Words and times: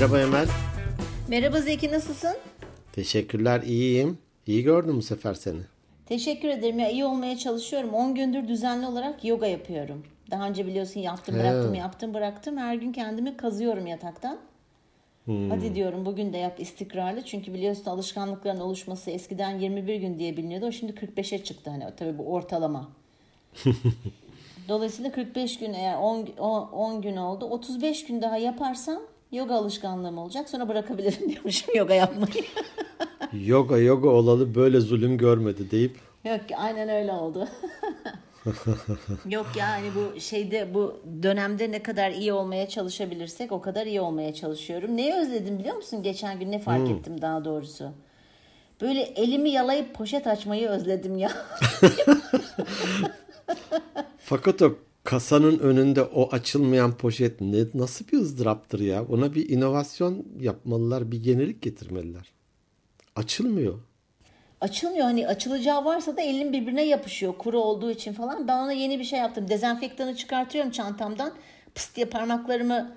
Merhaba 0.00 0.20
Emel. 0.20 0.48
Merhaba 1.28 1.60
Zeki 1.60 1.92
nasılsın? 1.92 2.36
Teşekkürler 2.92 3.62
iyiyim. 3.62 4.18
İyi 4.46 4.62
gördüm 4.62 4.96
bu 4.96 5.02
sefer 5.02 5.34
seni. 5.34 5.60
Teşekkür 6.06 6.48
ederim 6.48 6.78
ya 6.78 6.90
iyi 6.90 7.04
olmaya 7.04 7.38
çalışıyorum. 7.38 7.94
10 7.94 8.14
gündür 8.14 8.48
düzenli 8.48 8.86
olarak 8.86 9.24
yoga 9.24 9.46
yapıyorum. 9.46 10.04
Daha 10.30 10.48
önce 10.48 10.66
biliyorsun 10.66 11.00
yaptım 11.00 11.34
bıraktım 11.34 11.74
He. 11.74 11.78
yaptım 11.78 12.14
bıraktım. 12.14 12.56
Her 12.56 12.74
gün 12.74 12.92
kendimi 12.92 13.36
kazıyorum 13.36 13.86
yataktan. 13.86 14.38
Hadi 15.26 15.74
diyorum 15.74 16.06
bugün 16.06 16.32
de 16.32 16.38
yap 16.38 16.60
istikrarlı. 16.60 17.24
Çünkü 17.24 17.54
biliyorsun 17.54 17.90
alışkanlıkların 17.90 18.60
oluşması 18.60 19.10
eskiden 19.10 19.58
21 19.58 19.96
gün 19.96 20.18
diye 20.18 20.36
biliniyordu. 20.36 20.66
O 20.66 20.72
şimdi 20.72 20.92
45'e 20.92 21.44
çıktı 21.44 21.70
hani 21.70 21.84
tabii 21.96 22.18
bu 22.18 22.32
ortalama. 22.32 22.88
Dolayısıyla 24.68 25.12
45 25.12 25.58
gün 25.58 25.72
eğer 25.72 25.96
10, 25.96 26.28
10, 26.38 26.68
10 26.68 27.02
gün 27.02 27.16
oldu. 27.16 27.44
35 27.44 28.06
gün 28.06 28.22
daha 28.22 28.36
yaparsam 28.36 29.02
yoga 29.32 29.54
alışkanlığım 29.54 30.18
olacak. 30.18 30.48
Sonra 30.48 30.68
bırakabilirim 30.68 31.28
diyormuşum 31.28 31.74
yoga 31.76 31.94
yapmayı. 31.94 32.44
Yoga 33.46 33.78
yoga 33.78 34.08
olalı 34.08 34.54
böyle 34.54 34.80
zulüm 34.80 35.18
görmedi 35.18 35.70
deyip 35.70 35.96
Yok 36.24 36.40
aynen 36.56 36.88
öyle 36.88 37.12
oldu. 37.12 37.48
Yok 39.28 39.46
yani 39.56 39.86
bu 39.94 40.20
şeyde 40.20 40.74
bu 40.74 41.00
dönemde 41.22 41.70
ne 41.70 41.82
kadar 41.82 42.10
iyi 42.10 42.32
olmaya 42.32 42.68
çalışabilirsek 42.68 43.52
o 43.52 43.60
kadar 43.60 43.86
iyi 43.86 44.00
olmaya 44.00 44.34
çalışıyorum. 44.34 44.96
Neyi 44.96 45.14
özledim 45.14 45.58
biliyor 45.58 45.76
musun? 45.76 46.02
Geçen 46.02 46.40
gün 46.40 46.52
ne 46.52 46.58
fark 46.58 46.90
ettim 46.90 47.22
daha 47.22 47.44
doğrusu. 47.44 47.90
Böyle 48.80 49.00
elimi 49.00 49.50
yalayıp 49.50 49.94
poşet 49.94 50.26
açmayı 50.26 50.68
özledim 50.68 51.18
ya. 51.18 51.30
fakat 54.18 54.62
o 54.62 54.74
kasanın 55.08 55.58
önünde 55.58 56.02
o 56.02 56.28
açılmayan 56.32 56.96
poşet 56.96 57.40
ne 57.40 57.64
nasıl 57.74 58.08
bir 58.08 58.18
ızdıraptır 58.18 58.80
ya? 58.80 59.04
Ona 59.04 59.34
bir 59.34 59.48
inovasyon 59.48 60.26
yapmalılar, 60.40 61.10
bir 61.12 61.24
yenilik 61.24 61.62
getirmeliler. 61.62 62.32
Açılmıyor. 63.16 63.78
Açılmıyor 64.60 65.04
hani 65.04 65.26
açılacağı 65.26 65.84
varsa 65.84 66.16
da 66.16 66.20
elin 66.20 66.52
birbirine 66.52 66.82
yapışıyor 66.86 67.34
kuru 67.38 67.58
olduğu 67.58 67.90
için 67.90 68.12
falan. 68.12 68.48
Ben 68.48 68.58
ona 68.58 68.72
yeni 68.72 68.98
bir 68.98 69.04
şey 69.04 69.18
yaptım. 69.18 69.48
Dezenfektanı 69.48 70.16
çıkartıyorum 70.16 70.70
çantamdan. 70.70 71.32
Pıst 71.74 71.96
diye 71.96 72.06
parmaklarımı 72.06 72.96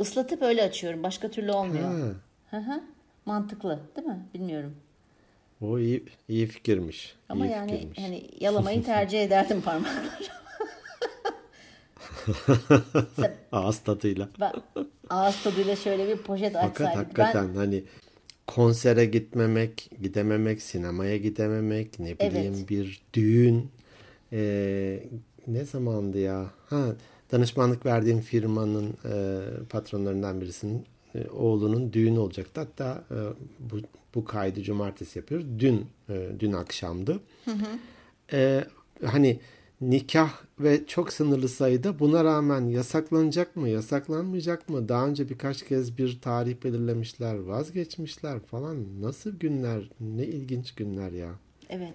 ıslatıp 0.00 0.42
öyle 0.42 0.62
açıyorum. 0.62 1.02
Başka 1.02 1.30
türlü 1.30 1.52
olmuyor. 1.52 2.14
Ha, 2.50 2.56
Hı 2.56 2.56
hı. 2.56 2.80
Mantıklı 3.26 3.80
değil 3.96 4.08
mi? 4.08 4.26
Bilmiyorum. 4.34 4.76
o 5.60 5.78
iyi 5.78 6.04
iyi 6.28 6.46
fikirmiş. 6.46 7.14
Ama 7.28 7.46
iyi 7.46 7.50
yani 7.50 7.70
fikirmiş. 7.70 7.98
hani 7.98 8.30
yalamayı 8.40 8.84
tercih 8.84 9.22
ederdim 9.24 9.60
parmakları. 9.60 10.43
Ağız 13.52 13.78
tadıyla. 13.78 14.28
Ben 14.40 14.52
ağız 15.10 15.42
tadıyla 15.42 15.76
şöyle 15.76 16.08
bir 16.08 16.16
poşet 16.22 16.52
Fakat 16.52 16.70
açsaydık. 16.70 16.96
hakikaten 16.96 17.54
hani 17.54 17.84
konsere 18.46 19.04
gitmemek, 19.04 19.90
gidememek, 20.02 20.62
sinemaya 20.62 21.16
gidememek, 21.16 21.98
ne 21.98 22.18
bileyim 22.18 22.54
Evet. 22.56 22.70
bir 22.70 23.02
düğün 23.14 23.70
e, 24.32 25.02
ne 25.46 25.64
zamandı 25.64 26.18
ya? 26.18 26.50
Ha, 26.66 26.86
danışmanlık 27.32 27.86
verdiğim 27.86 28.20
firmanın 28.20 28.94
e, 29.04 29.42
patronlarından 29.70 30.40
birisinin 30.40 30.84
e, 31.14 31.28
oğlunun 31.30 31.92
düğünü 31.92 32.18
olacaktı. 32.18 32.60
Hatta 32.60 33.04
e, 33.10 33.16
bu, 33.60 33.76
bu 34.14 34.24
kaydı 34.24 34.62
cumartesi 34.62 35.18
yapıyoruz. 35.18 35.46
Dün 35.58 35.86
e, 36.08 36.28
dün 36.40 36.52
akşamdı. 36.52 37.20
E, 38.32 38.64
hani 39.04 39.40
nikah 39.90 40.30
ve 40.60 40.86
çok 40.86 41.12
sınırlı 41.12 41.48
sayıda 41.48 41.98
buna 41.98 42.24
rağmen 42.24 42.60
yasaklanacak 42.68 43.56
mı, 43.56 43.68
yasaklanmayacak 43.68 44.68
mı? 44.68 44.88
Daha 44.88 45.06
önce 45.06 45.28
birkaç 45.28 45.62
kez 45.64 45.98
bir 45.98 46.20
tarih 46.20 46.64
belirlemişler, 46.64 47.34
vazgeçmişler 47.34 48.40
falan. 48.40 49.02
Nasıl 49.02 49.30
günler, 49.38 49.90
ne 50.00 50.24
ilginç 50.24 50.74
günler 50.74 51.12
ya. 51.12 51.30
Evet. 51.68 51.94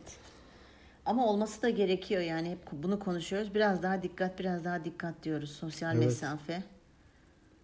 Ama 1.05 1.27
olması 1.27 1.61
da 1.61 1.69
gerekiyor 1.69 2.21
yani 2.21 2.49
hep 2.49 2.59
bunu 2.71 2.99
konuşuyoruz. 2.99 3.55
Biraz 3.55 3.83
daha 3.83 4.03
dikkat, 4.03 4.39
biraz 4.39 4.65
daha 4.65 4.85
dikkat 4.85 5.23
diyoruz. 5.23 5.51
Sosyal 5.51 5.95
Evet. 5.95 6.05
mesafe, 6.05 6.63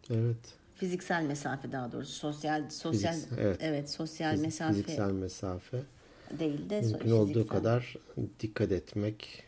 Evet. 0.09 0.37
fiziksel 0.75 1.23
mesafe 1.23 1.71
daha 1.71 1.91
doğrusu. 1.91 2.11
Sosyal 2.13 2.69
sosyal 2.69 3.13
Fiziksel, 3.13 3.37
evet. 3.39 3.57
evet. 3.61 3.89
sosyal 3.89 4.33
Fizik- 4.33 4.41
mesafe 4.41 4.73
Fiziksel 4.73 5.11
mesafe. 5.11 5.81
değil 6.39 6.69
de 6.69 6.79
so- 6.79 6.91
Mümkün 6.91 7.11
olduğu 7.11 7.27
fiziksel. 7.27 7.57
kadar 7.57 7.95
dikkat 8.39 8.71
etmek, 8.71 9.43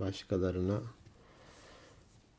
başkalarına 0.00 0.80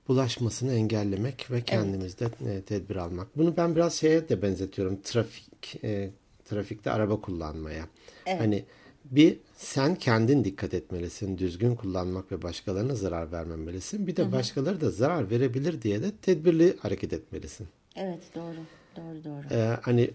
bulaşmasını 0.08 0.74
engellemek 0.74 1.52
ve 1.52 1.62
kendimizde 1.62 2.26
e, 2.26 2.62
tedbir 2.62 2.96
almak. 2.96 3.38
Bunu 3.38 3.58
ben 3.58 3.76
biraz 3.76 3.94
şeye 3.94 4.30
de 4.30 4.42
benzetiyorum. 4.42 5.02
Trafik 5.02 5.84
e, 5.84 6.12
trafikte 6.46 6.92
araba 6.92 7.22
kullanmaya. 7.22 7.86
Evet. 8.26 8.42
Hani 8.42 8.66
bir 9.06 9.38
sen 9.56 9.96
kendin 9.96 10.44
dikkat 10.44 10.74
etmelisin, 10.74 11.38
düzgün 11.38 11.76
kullanmak 11.76 12.32
ve 12.32 12.42
başkalarına 12.42 12.96
zarar 12.96 13.32
vermemelisin. 13.32 14.08
Bir 14.08 14.16
de 14.16 14.32
başkaları 14.32 14.82
da 14.82 14.90
zarar 14.92 15.30
verebilir 15.30 15.82
diye 15.82 16.04
de 16.04 16.12
tedbirli 16.22 16.78
hareket 16.80 17.14
etmelisin. 17.14 17.68
Evet 17.96 18.22
doğru. 18.36 18.58
Doğru 18.96 19.24
doğru. 19.24 19.44
Ee, 19.52 19.78
hani 19.82 20.12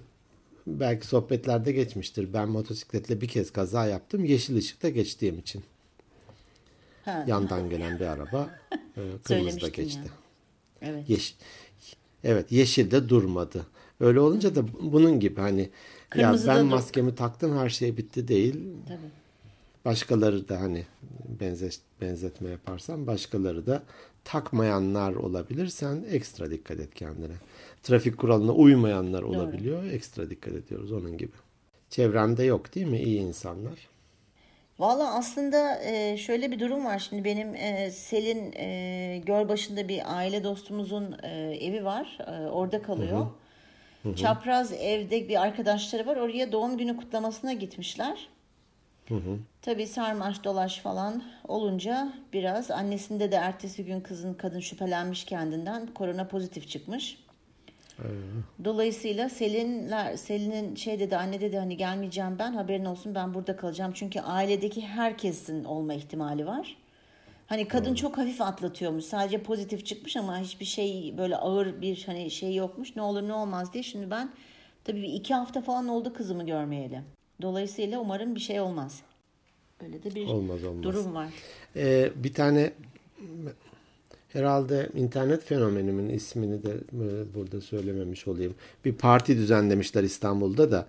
belki 0.67 1.07
sohbetlerde 1.07 1.73
geçmiştir. 1.73 2.33
Ben 2.33 2.49
motosikletle 2.49 3.21
bir 3.21 3.29
kez 3.29 3.51
kaza 3.51 3.87
yaptım. 3.87 4.25
Yeşil 4.25 4.57
ışıkta 4.57 4.89
geçtiğim 4.89 5.39
için. 5.39 5.63
Ha, 7.05 7.25
Yandan 7.27 7.71
gelen 7.71 8.01
bir 8.01 8.07
araba 8.07 8.51
e, 8.73 9.01
kırmızıda 9.25 9.69
geçti. 9.69 10.01
ya. 10.05 10.89
evet. 10.89 11.11
Yeş 11.11 11.35
evet 12.25 12.53
yeşilde 12.53 13.09
durmadı. 13.09 13.67
Öyle 14.01 14.21
olunca 14.21 14.55
da 14.55 14.65
bunun 14.81 15.21
gibi 15.21 15.41
hani 15.41 15.71
Kırmızıda 16.11 16.51
ya 16.53 16.59
ben 16.59 16.65
dur- 16.67 16.71
maskemi 16.71 17.15
taktım 17.15 17.59
her 17.59 17.69
şey 17.69 17.97
bitti 17.97 18.29
değil. 18.29 18.55
Tabii. 18.89 18.99
Başkaları 19.85 20.49
da 20.49 20.61
hani 20.61 20.87
benze, 21.41 21.71
benzetme 22.01 22.51
yaparsan 22.51 23.07
başkaları 23.07 23.67
da 23.67 23.83
takmayanlar 24.25 25.13
olabilir. 25.13 25.67
Sen 25.67 26.05
ekstra 26.11 26.51
dikkat 26.51 26.81
et 26.81 26.95
kendine. 26.95 27.35
Trafik 27.83 28.19
kuralına 28.19 28.53
uymayanlar 28.53 29.23
olabiliyor. 29.23 29.85
Ekstra 29.85 30.31
dikkat 30.31 30.55
ediyoruz 30.55 30.93
onun 30.93 31.19
gibi. 31.19 31.33
Çevrende 31.91 32.45
yok 32.45 32.75
değil 32.75 32.87
mi 32.87 33.03
iyi 33.03 33.21
insanlar? 33.21 33.89
Valla 34.81 35.15
aslında 35.15 35.83
e, 35.83 36.17
şöyle 36.17 36.51
bir 36.51 36.59
durum 36.61 36.85
var. 36.85 36.99
Şimdi 36.99 37.25
benim 37.25 37.55
e, 37.55 37.91
Selin 37.91 38.53
e, 38.57 39.23
Gölbaşı'nda 39.27 39.89
bir 39.89 40.17
aile 40.17 40.45
dostumuzun 40.45 41.17
e, 41.23 41.29
evi 41.61 41.85
var. 41.85 42.19
E, 42.27 42.47
orada 42.49 42.83
kalıyor. 42.83 43.27
Çapraz 44.17 44.73
evde 44.73 45.29
bir 45.29 45.43
arkadaşları 45.43 46.07
var. 46.07 46.17
Oraya 46.17 46.53
doğum 46.53 46.79
günü 46.79 46.97
kutlamasına 46.97 47.53
gitmişler. 47.53 48.29
Tabii 49.63 49.87
sarmaş 49.87 50.45
dolaş 50.45 50.79
falan 50.79 51.23
olunca 51.49 52.13
biraz 52.33 52.71
annesinde 52.71 53.33
de 53.33 53.37
ertesi 53.37 53.85
gün 53.85 54.01
kızın 54.01 54.35
kadın 54.35 54.61
şüphelenmiş 54.61 55.25
kendinden 55.25 55.87
korona 55.87 56.29
pozitif 56.29 56.69
çıkmış. 56.69 57.19
Dolayısıyla 58.65 59.29
Selinler 59.29 60.17
Selin'in 60.17 60.75
şey 60.75 61.01
dedi 61.01 61.17
anne 61.17 61.41
dedi 61.41 61.59
hani 61.59 61.77
gelmeyeceğim 61.77 62.39
ben 62.39 62.53
haberin 62.53 62.85
olsun 62.85 63.15
ben 63.15 63.35
burada 63.35 63.57
kalacağım. 63.57 63.93
Çünkü 63.95 64.21
ailedeki 64.21 64.87
herkesin 64.87 65.65
olma 65.65 65.95
ihtimali 65.95 66.47
var. 66.47 66.77
Hani 67.47 67.69
kadın 67.69 67.95
çok 67.95 68.19
hafif 68.19 68.41
atlatıyormuş. 68.41 69.05
Sadece 69.05 69.43
pozitif 69.43 69.87
çıkmış 69.87 70.17
ama 70.17 70.39
hiçbir 70.39 70.65
şey 70.65 71.15
böyle 71.19 71.37
ağır 71.37 71.81
bir 71.81 72.03
hani 72.07 72.31
şey 72.31 72.55
yokmuş. 72.55 72.97
Ne 72.97 73.03
olur 73.03 73.23
ne 73.23 73.33
olmaz 73.35 73.73
diye. 73.73 73.83
Şimdi 73.83 74.11
ben 74.11 74.31
tabii 74.85 75.03
bir 75.03 75.13
iki 75.13 75.35
hafta 75.35 75.61
falan 75.61 75.89
oldu 75.89 76.13
kızımı 76.13 76.47
görmeyeli. 76.47 77.01
Dolayısıyla 77.43 77.99
umarım 78.01 78.35
bir 78.35 78.41
şey 78.41 78.61
olmaz. 78.61 79.03
Öyle 79.85 80.03
de 80.03 80.15
bir 80.15 80.27
Olmaz, 80.27 80.65
olmaz. 80.65 80.83
durum 80.83 81.15
var. 81.15 81.29
Ee, 81.77 82.11
bir 82.17 82.35
tane 82.35 82.73
herhalde 84.33 84.89
internet 84.95 85.45
fenomenimin 85.45 86.09
ismini 86.09 86.63
de 86.63 86.71
e, 86.71 87.35
burada 87.35 87.61
söylememiş 87.61 88.29
olayım. 88.29 88.55
Bir 88.85 88.93
parti 88.93 89.37
düzenlemişler 89.37 90.03
İstanbul'da 90.03 90.71
da 90.71 90.87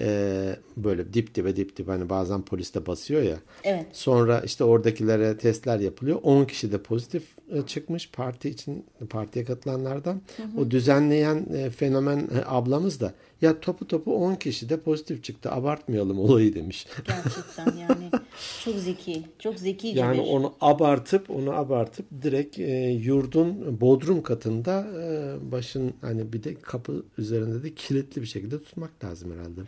e, 0.00 0.56
böyle 0.76 1.12
dip 1.12 1.34
dibe 1.34 1.56
dip 1.56 1.76
dibe 1.76 1.90
hani 1.90 2.08
bazen 2.08 2.42
polis 2.42 2.74
de 2.74 2.86
basıyor 2.86 3.22
ya. 3.22 3.36
Evet. 3.64 3.86
Sonra 3.92 4.40
işte 4.40 4.64
oradakilere 4.64 5.36
testler 5.36 5.80
yapılıyor. 5.80 6.18
10 6.22 6.44
kişi 6.44 6.72
de 6.72 6.78
pozitif 6.78 7.37
çıkmış 7.66 8.10
parti 8.10 8.50
için 8.50 8.84
partiye 9.10 9.44
katılanlardan. 9.44 10.20
O 10.58 10.70
düzenleyen 10.70 11.46
e, 11.54 11.70
fenomen 11.70 12.18
e, 12.18 12.44
ablamız 12.46 13.00
da 13.00 13.14
ya 13.42 13.60
topu 13.60 13.86
topu 13.86 14.16
10 14.16 14.34
kişi 14.34 14.68
de 14.68 14.80
pozitif 14.80 15.24
çıktı. 15.24 15.50
Abartmayalım 15.50 16.18
olayı 16.18 16.54
demiş. 16.54 16.86
Gerçekten 17.06 17.76
yani 17.76 18.10
çok 18.64 18.74
zeki. 18.74 19.22
Çok 19.38 19.58
zekice 19.58 20.00
Yani 20.00 20.20
onu 20.20 20.54
abartıp 20.60 21.30
onu 21.30 21.52
abartıp 21.52 22.06
direkt 22.22 22.58
e, 22.58 22.88
yurdun 22.88 23.80
bodrum 23.80 24.22
katında 24.22 24.86
e, 25.02 25.36
başın 25.52 25.94
hani 26.00 26.32
bir 26.32 26.42
de 26.42 26.54
kapı 26.54 27.04
üzerinde 27.18 27.62
de 27.62 27.74
kilitli 27.74 28.22
bir 28.22 28.26
şekilde 28.26 28.62
tutmak 28.62 29.04
lazım 29.04 29.32
herhalde. 29.32 29.60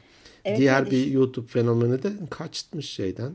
Evet, 0.44 0.58
Diğer 0.58 0.90
bir 0.90 1.06
YouTube 1.06 1.46
fenomeni 1.46 2.02
de 2.02 2.12
kaçmış 2.30 2.90
şeyden. 2.90 3.32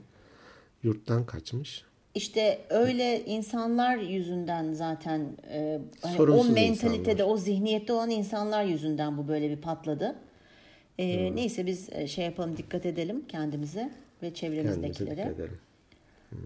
Yurttan 0.84 1.26
kaçmış. 1.26 1.84
İşte 2.16 2.60
öyle 2.70 3.26
insanlar 3.26 3.98
yüzünden 3.98 4.74
zaten 4.74 5.28
e, 5.52 5.80
hani 6.02 6.22
o 6.22 6.44
mentalitede, 6.44 7.12
insanlar. 7.12 7.34
o 7.34 7.38
zihniyette 7.38 7.94
olan 7.94 8.10
insanlar 8.10 8.64
yüzünden 8.64 9.18
bu 9.18 9.28
böyle 9.28 9.50
bir 9.50 9.62
patladı. 9.62 10.16
E, 11.00 11.36
Neyse 11.36 11.66
biz 11.66 11.90
e, 11.92 12.08
şey 12.08 12.26
yapalım, 12.26 12.58
dikkat 12.58 12.86
edelim 12.86 13.26
kendimize 13.28 13.90
ve 14.24 14.34
çevremizdekilere. 14.34 15.22
edelim. 15.22 15.58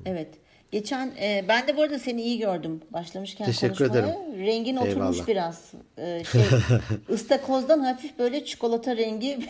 Evet. 0.05 0.27
Geçen 0.71 1.11
e, 1.21 1.45
ben 1.47 1.67
de 1.67 1.77
bu 1.77 1.81
arada 1.81 1.99
seni 1.99 2.21
iyi 2.21 2.39
gördüm 2.39 2.81
başlamışken 2.93 3.45
Teşekkür 3.45 3.87
konuşmaya. 3.87 3.99
ederim. 3.99 4.45
Rengin 4.45 4.75
oturmuş 4.75 4.95
Eyvallah. 5.17 5.27
biraz. 5.27 5.71
E, 5.97 6.23
şey 6.23 6.41
ıstakozdan 7.09 7.79
hafif 7.79 8.19
böyle 8.19 8.45
çikolata 8.45 8.97
rengi. 8.97 9.39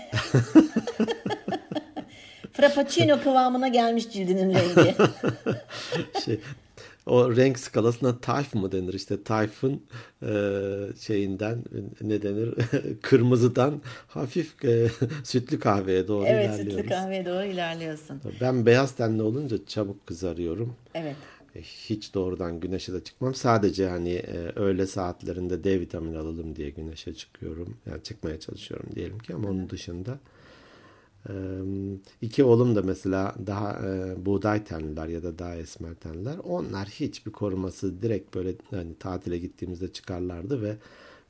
Frappuccino 2.59 3.21
kıvamına 3.23 3.67
gelmiş 3.67 4.09
cildinin 4.09 4.53
rengi. 4.55 4.95
şey, 6.25 6.39
o 7.05 7.35
renk 7.35 7.59
skalasına 7.59 8.19
tayf 8.19 8.53
mı 8.55 8.71
denir 8.71 8.93
işte 8.93 9.23
tayfın 9.23 9.81
e, 10.23 10.31
şeyinden 10.99 11.63
ne 12.01 12.21
denir 12.21 12.53
kırmızıdan 13.01 13.81
hafif 14.07 14.65
e, 14.65 14.87
sütlü 15.23 15.59
kahveye 15.59 16.07
doğru 16.07 16.25
evet 16.25 16.45
ilerliyoruz. 16.45 16.73
sütlü 16.75 16.89
kahveye 16.89 17.25
doğru 17.25 17.43
ilerliyorsun. 17.43 18.21
Ben 18.41 18.65
beyaz 18.65 18.91
tenli 18.95 19.21
olunca 19.21 19.65
çabuk 19.65 20.07
kızarıyorum. 20.07 20.75
Evet. 20.95 21.15
E, 21.55 21.61
Hiç 21.61 22.13
doğrudan 22.13 22.59
güneşe 22.59 22.93
de 22.93 23.03
çıkmam. 23.03 23.35
Sadece 23.35 23.89
hani 23.89 24.13
e, 24.13 24.37
öğle 24.55 24.87
saatlerinde 24.87 25.63
D 25.63 25.79
vitamini 25.79 26.17
alalım 26.17 26.55
diye 26.55 26.69
güneşe 26.69 27.13
çıkıyorum. 27.13 27.77
Yani 27.89 28.03
çıkmaya 28.03 28.39
çalışıyorum 28.39 28.89
diyelim 28.95 29.19
ki 29.19 29.33
ama 29.35 29.49
onun 29.49 29.69
dışında 29.69 30.19
iki 32.21 32.43
oğlum 32.43 32.75
da 32.75 32.81
mesela 32.81 33.35
daha 33.47 33.79
e, 33.87 34.25
buğday 34.25 34.63
tenliler 34.63 35.07
ya 35.07 35.23
da 35.23 35.39
daha 35.39 35.55
esmer 35.55 35.93
tenliler. 35.93 36.37
Onlar 36.37 36.87
hiçbir 36.87 37.31
koruması 37.31 38.01
direkt 38.01 38.35
böyle 38.35 38.55
hani 38.69 38.95
tatile 38.95 39.37
gittiğimizde 39.37 39.93
çıkarlardı 39.93 40.61
ve 40.61 40.75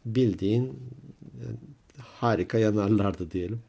bildiğin 0.06 0.66
e, 1.24 1.46
harika 2.02 2.58
yanarlardı 2.58 3.32
diyelim. 3.32 3.62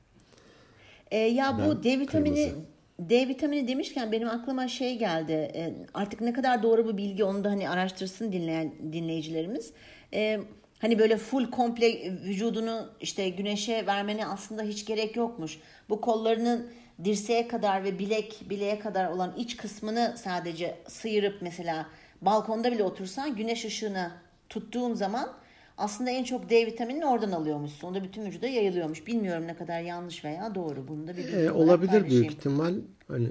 E, 1.10 1.18
ya 1.18 1.58
bu 1.58 1.76
Ben 1.76 1.82
D 1.82 2.00
vitamini 2.00 2.34
kırmızı. 2.34 2.70
D 2.98 3.28
vitamini 3.28 3.68
demişken 3.68 4.12
benim 4.12 4.28
aklıma 4.28 4.68
şey 4.68 4.98
geldi. 4.98 5.32
E, 5.32 5.74
artık 5.94 6.20
ne 6.20 6.32
kadar 6.32 6.62
doğru 6.62 6.86
bu 6.86 6.96
bilgi 6.96 7.24
onu 7.24 7.44
da 7.44 7.50
hani 7.50 7.70
araştırsın 7.70 8.32
dinleyen 8.32 8.72
dinleyicilerimiz. 8.92 9.72
E, 10.14 10.40
hani 10.80 10.98
böyle 10.98 11.16
full 11.16 11.50
komple 11.50 12.12
vücudunu 12.24 12.88
işte 13.00 13.28
güneşe 13.28 13.86
vermene 13.86 14.26
aslında 14.26 14.62
hiç 14.62 14.84
gerek 14.86 15.16
yokmuş. 15.16 15.58
Bu 15.88 16.00
kollarının 16.00 16.66
dirseğe 17.04 17.48
kadar 17.48 17.84
ve 17.84 17.98
bilek 17.98 18.40
bileğe 18.50 18.78
kadar 18.78 19.10
olan 19.10 19.34
iç 19.38 19.56
kısmını 19.56 20.14
sadece 20.18 20.76
sıyırıp 20.88 21.42
mesela 21.42 21.86
balkonda 22.22 22.72
bile 22.72 22.82
otursan 22.82 23.36
güneş 23.36 23.64
ışığını 23.64 24.10
tuttuğun 24.48 24.94
zaman 24.94 25.32
aslında 25.78 26.10
en 26.10 26.24
çok 26.24 26.50
D 26.50 26.66
vitaminini 26.66 27.06
oradan 27.06 27.32
alıyormuşsun. 27.32 27.88
O 27.88 27.94
da 27.94 28.04
bütün 28.04 28.26
vücuda 28.26 28.46
yayılıyormuş. 28.46 29.06
Bilmiyorum 29.06 29.46
ne 29.46 29.56
kadar 29.56 29.80
yanlış 29.80 30.24
veya 30.24 30.54
doğru. 30.54 30.88
Bunu 30.88 31.06
da 31.06 31.16
bir 31.16 31.32
E, 31.32 31.52
olabilir 31.52 32.10
büyük 32.10 32.30
ihtimal. 32.32 32.74
Hani 33.08 33.28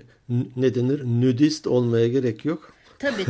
ne 0.56 0.76
denir? 0.76 1.04
Nudist 1.04 1.68
olmaya 1.68 2.08
gerek 2.08 2.46
yok. 2.46 2.74
Tabii. 3.00 3.26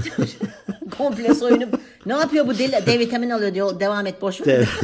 Komple 0.97 1.33
soyunup 1.35 1.79
ne 2.05 2.13
yapıyor 2.13 2.47
bu 2.47 2.57
deli? 2.57 2.85
D 2.85 2.99
vitamini 2.99 3.35
alıyor 3.35 3.53
diyor. 3.53 3.79
Devam 3.79 4.07
et 4.07 4.21
boş 4.21 4.47
ver. 4.47 4.69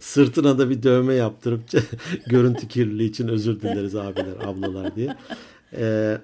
Sırtına 0.00 0.58
da 0.58 0.70
bir 0.70 0.82
dövme 0.82 1.14
yaptırıp 1.14 1.60
görüntü 2.26 2.68
kirliliği 2.68 3.10
için 3.10 3.28
özür 3.28 3.60
dileriz 3.60 3.96
abiler, 3.96 4.36
ablalar 4.44 4.96
diye. 4.96 5.16
Ee, 5.76 6.18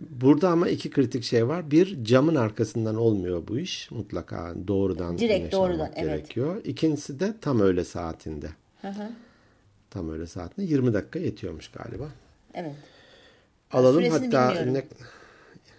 burada 0.00 0.48
ama 0.48 0.68
iki 0.68 0.90
kritik 0.90 1.24
şey 1.24 1.48
var. 1.48 1.70
Bir 1.70 2.04
camın 2.04 2.34
arkasından 2.34 2.96
olmuyor 2.96 3.42
bu 3.48 3.58
iş. 3.58 3.90
Mutlaka 3.90 4.54
doğrudan 4.68 5.18
Direkt 5.18 5.52
doğrudan, 5.52 5.74
almak 5.74 5.92
evet. 5.96 6.06
gerekiyor. 6.18 6.60
İkincisi 6.64 7.20
de 7.20 7.34
tam 7.40 7.60
öğle 7.60 7.84
saatinde. 7.84 8.48
Hı 8.82 8.88
hı. 8.88 9.08
Tam 9.90 10.10
öğle 10.10 10.26
saatinde 10.26 10.66
20 10.66 10.94
dakika 10.94 11.18
yetiyormuş 11.18 11.68
galiba. 11.68 12.08
evet. 12.54 12.72
Alalım 13.72 14.04
süresini 14.04 14.36
hatta 14.36 14.48
bilmiyorum. 14.48 14.74
ne, 14.74 14.84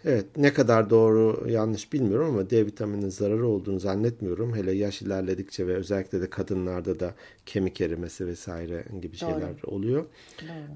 evet 0.06 0.26
ne 0.38 0.54
kadar 0.54 0.90
doğru 0.90 1.50
yanlış 1.50 1.94
bilmiyorum 1.94 2.28
ama 2.30 2.50
D 2.50 2.66
vitaminin 2.66 3.10
zararı 3.10 3.48
olduğunu 3.48 3.80
zannetmiyorum. 3.80 4.56
Hele 4.56 4.72
yaş 4.72 5.02
ilerledikçe 5.02 5.68
ve 5.68 5.76
özellikle 5.76 6.22
de 6.22 6.30
kadınlarda 6.30 7.00
da 7.00 7.14
kemik 7.46 7.82
erimesi 7.82 8.28
vesaire 8.28 8.86
gibi 9.02 9.18
şeyler 9.18 9.64
oluyor. 9.68 10.06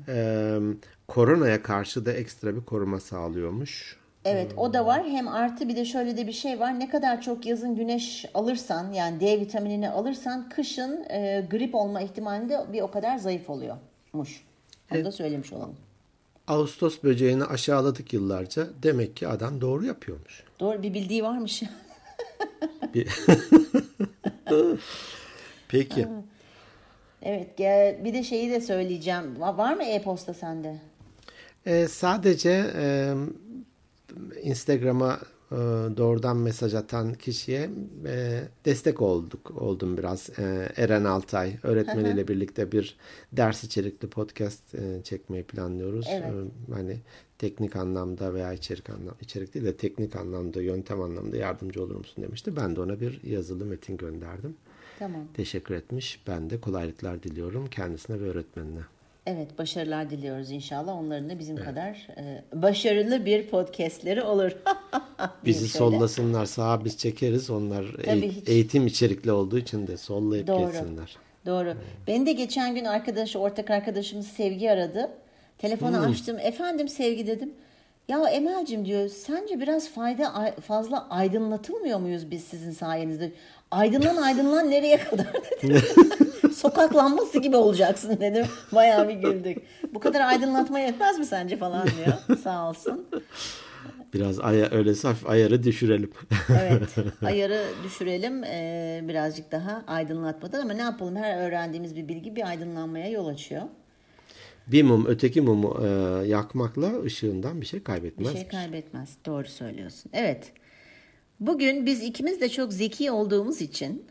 Ee, 0.08 0.60
koronaya 1.08 1.64
karşı 1.64 2.06
da 2.06 2.14
ekstra 2.14 2.56
bir 2.56 2.62
koruma 2.62 3.00
sağlıyormuş. 3.00 4.00
Evet 4.26 4.52
o 4.58 4.74
da 4.74 4.86
var. 4.86 5.06
Hem 5.06 5.28
artı 5.28 5.70
bir 5.70 5.76
de 5.76 5.86
şöyle 5.86 6.18
de 6.18 6.28
bir 6.28 6.32
şey 6.32 6.60
var. 6.60 6.80
Ne 6.80 6.90
kadar 6.90 7.22
çok 7.22 7.46
yazın 7.46 7.76
güneş 7.76 8.26
alırsan 8.34 8.92
yani 8.92 9.20
D 9.20 9.40
vitaminini 9.40 9.90
alırsan 9.90 10.50
kışın 10.50 11.06
e, 11.10 11.48
grip 11.52 11.76
olma 11.76 12.02
ihtimali 12.02 12.50
de 12.50 12.60
bir 12.74 12.82
o 12.82 12.92
kadar 12.92 13.18
zayıf 13.18 13.50
oluyormuş. 13.50 14.46
Onu 14.92 15.06
da 15.06 15.12
söylemiş 15.12 15.54
olalım. 15.54 15.76
Ağustos 16.50 17.04
böceğini 17.04 17.44
aşağıladık 17.44 18.14
yıllarca. 18.14 18.68
Demek 18.84 19.16
ki 19.16 19.28
adam 19.28 19.62
doğru 19.62 19.86
yapıyormuş. 19.86 20.44
Doğru 20.60 20.84
bir 20.84 20.94
bildiği 20.94 21.24
varmış. 21.24 21.64
Bir- 22.94 23.08
Peki. 25.68 26.08
evet 27.22 27.60
bir 28.04 28.14
de 28.14 28.24
şeyi 28.24 28.52
de 28.52 28.62
söyleyeceğim. 28.62 29.36
Va- 29.40 29.58
Var 29.58 29.74
mı 29.74 29.84
e-posta 29.84 30.34
sende? 30.34 30.76
Ee, 31.66 31.88
sadece 31.88 32.72
e, 32.76 33.14
Instagram'a 34.44 35.20
e, 35.52 35.56
doğrudan 35.98 36.38
mesaj 36.38 36.74
atan 36.74 37.14
kişiye 37.14 37.70
e, 38.06 38.44
destek 38.66 39.02
olduk 39.02 39.52
oldum 39.52 39.98
biraz. 39.98 40.30
E, 40.40 40.72
Eren 40.76 41.04
Altay 41.04 41.54
öğretmeniyle 41.64 42.28
birlikte 42.28 42.72
bir 42.72 42.98
ders 43.32 43.64
içerikli 43.64 44.08
podcast 44.10 44.76
e, 44.76 45.04
çekmeyi 45.04 45.44
planlıyoruz. 45.44 46.08
Evet. 46.10 46.26
E, 46.26 46.74
hani 46.74 46.98
teknik 47.38 47.76
anlamda 47.76 48.34
veya 48.34 48.54
içerik 48.54 48.90
anlam 48.90 49.16
içerik 49.22 49.54
değil 49.54 49.66
de 49.66 49.78
teknik 49.78 50.16
anlamda, 50.16 50.62
yöntem 50.62 51.02
anlamda 51.02 51.38
yardımcı 51.38 51.84
olur 51.84 51.96
musun 51.96 52.24
demişti. 52.24 52.56
Ben 52.56 52.76
de 52.76 52.82
ona 52.82 53.00
bir 53.00 53.24
yazılı 53.24 53.66
metin 53.66 53.98
gönderdim. 53.98 54.56
Tamam. 55.00 55.28
Teşekkür 55.34 55.76
etmiş. 55.76 56.22
Ben 56.28 56.50
de 56.50 56.62
kolaylıklar 56.62 57.24
diliyorum 57.24 57.68
kendisine 57.68 58.20
ve 58.20 58.30
öğretmenine. 58.30 58.82
Evet 59.30 59.58
başarılar 59.58 60.10
diliyoruz 60.10 60.52
inşallah. 60.52 60.96
Onların 60.98 61.30
da 61.30 61.40
bizim 61.40 61.56
kadar 61.58 62.08
e, 62.18 62.42
başarılı 62.62 63.26
bir 63.26 63.48
podcastleri 63.48 64.22
olur. 64.24 64.52
Bizi 65.46 65.60
şöyle. 65.70 65.78
sollasınlar 65.92 66.46
sağa 66.46 66.86
biz 66.86 66.98
çekeriz. 66.98 67.50
Onlar 67.50 67.86
Tabii 68.06 68.20
eğ- 68.26 68.32
hiç. 68.32 68.50
eğitim 68.50 68.88
içerikli 68.88 69.32
olduğu 69.32 69.58
için 69.60 69.88
de 69.88 69.98
sollayıp 69.98 70.48
Doğru. 70.48 70.66
geçsinler. 70.72 71.18
Doğru. 71.46 71.74
Beni 72.08 72.26
de 72.26 72.32
geçen 72.32 72.76
gün 72.76 72.86
arkadaşı, 72.86 73.40
ortak 73.40 73.70
arkadaşımız 73.70 74.28
Sevgi 74.28 74.72
aradı. 74.72 75.10
Telefonu 75.58 75.98
Hmm. 76.06 76.12
açtım. 76.12 76.38
Efendim 76.42 76.88
Sevgi 76.88 77.28
dedim. 77.28 77.54
Ya 78.08 78.30
Emel'cim 78.30 78.86
diyor 78.86 79.10
sence 79.10 79.60
biraz 79.60 79.90
fayda 79.90 80.34
ay- 80.34 80.56
fazla 80.56 81.10
aydınlatılmıyor 81.10 82.00
muyuz 82.00 82.32
biz 82.32 82.44
sizin 82.44 82.72
sayenizde? 82.72 83.32
Aydınlan 83.72 84.18
aydınlan 84.18 84.72
nereye 84.72 84.98
kadar 84.98 85.28
dedim. 85.64 85.82
Sokak 86.60 86.96
lambası 86.96 87.40
gibi 87.40 87.56
olacaksın 87.56 88.18
dedim. 88.22 88.46
Bayağı 88.72 89.10
bir 89.10 89.14
güldük. 89.14 89.58
Bu 89.94 90.00
kadar 90.00 90.22
aydınlatma 90.22 90.80
yetmez 90.80 91.20
mi 91.20 91.26
sence 91.26 91.58
falan 91.58 91.88
diyor. 91.88 92.38
Sağ 92.44 92.70
olsun. 92.70 93.08
Biraz 94.14 94.40
aya, 94.40 94.70
öylesi 94.72 95.08
hafif 95.08 95.30
ayarı 95.30 95.64
düşürelim. 95.64 96.12
Evet, 96.62 96.90
ayarı 97.26 97.64
düşürelim 97.84 98.44
eee, 98.44 99.04
birazcık 99.08 99.52
daha 99.52 99.84
aydınlatmadan 99.88 100.62
ama 100.62 100.74
ne 100.74 100.82
yapalım 100.82 101.16
her 101.16 101.48
öğrendiğimiz 101.48 101.96
bir 101.96 102.08
bilgi 102.08 102.36
bir 102.36 102.48
aydınlanmaya 102.48 103.10
yol 103.10 103.28
açıyor. 103.28 103.62
bir 104.68 104.84
mum 104.84 105.06
öteki 105.08 105.42
mumu 105.42 105.80
e, 105.86 105.88
yakmakla 106.28 107.02
ışığından 107.04 107.62
bir 107.62 107.66
şey 107.66 107.80
Bir 107.80 107.84
kaybetmez. 107.86 108.34
şey 108.34 108.48
kaybetmez. 108.48 109.10
Doğru 109.26 109.48
söylüyorsun. 109.48 110.12
Evet. 110.14 110.52
Bugün 111.40 111.86
biz 111.86 112.04
ikimiz 112.04 112.42
de 112.42 112.50
çok 112.50 112.74
zeki 112.74 113.12
olduğumuz 113.12 113.62
için 113.62 114.06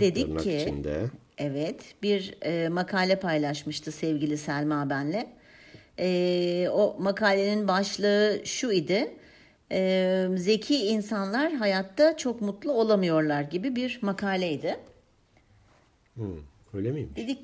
dedik 0.00 0.26
Tırnak 0.26 0.42
ki 0.42 0.56
içinde. 0.56 1.04
evet 1.38 1.94
bir 2.02 2.34
e, 2.42 2.68
makale 2.68 3.20
paylaşmıştı 3.20 3.92
sevgili 3.92 4.38
Selma 4.38 4.90
benle. 4.90 5.26
E, 5.98 6.68
o 6.72 6.96
makalenin 7.00 7.68
başlığı 7.68 8.40
şu 8.44 8.72
idi. 8.72 9.10
E, 9.72 10.26
zeki 10.36 10.76
insanlar 10.86 11.52
hayatta 11.52 12.16
çok 12.16 12.40
mutlu 12.40 12.72
olamıyorlar 12.72 13.42
gibi 13.42 13.76
bir 13.76 13.98
makaleydi. 14.02 14.76
Hı, 16.16 16.22
öyle 16.74 16.92
miymiş? 16.92 17.16
Dedik 17.16 17.38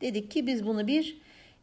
dedik 0.00 0.30
ki 0.30 0.46
biz 0.46 0.66
bunu 0.66 0.86
bir 0.86 1.18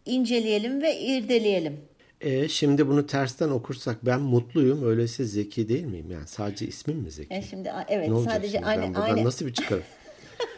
inceleyelim 0.05 0.81
ve 0.81 0.99
irdeleyelim. 0.99 1.77
E, 2.21 2.47
şimdi 2.47 2.87
bunu 2.87 3.07
tersten 3.07 3.49
okursak 3.49 4.05
ben 4.05 4.21
mutluyum. 4.21 4.87
Öyleyse 4.87 5.25
zeki 5.25 5.69
değil 5.69 5.83
miyim? 5.83 6.11
Yani 6.11 6.27
sadece 6.27 6.67
ismim 6.67 6.97
mi 6.97 7.11
zeki? 7.11 7.33
E 7.33 7.41
şimdi 7.41 7.71
evet 7.89 8.09
ne 8.09 8.23
sadece 8.23 8.51
şimdi? 8.51 8.65
aynı 8.65 8.95
ben 8.95 9.01
aynı 9.01 9.23
nasıl 9.23 9.45
bir 9.45 9.53
çıkarım? 9.53 9.83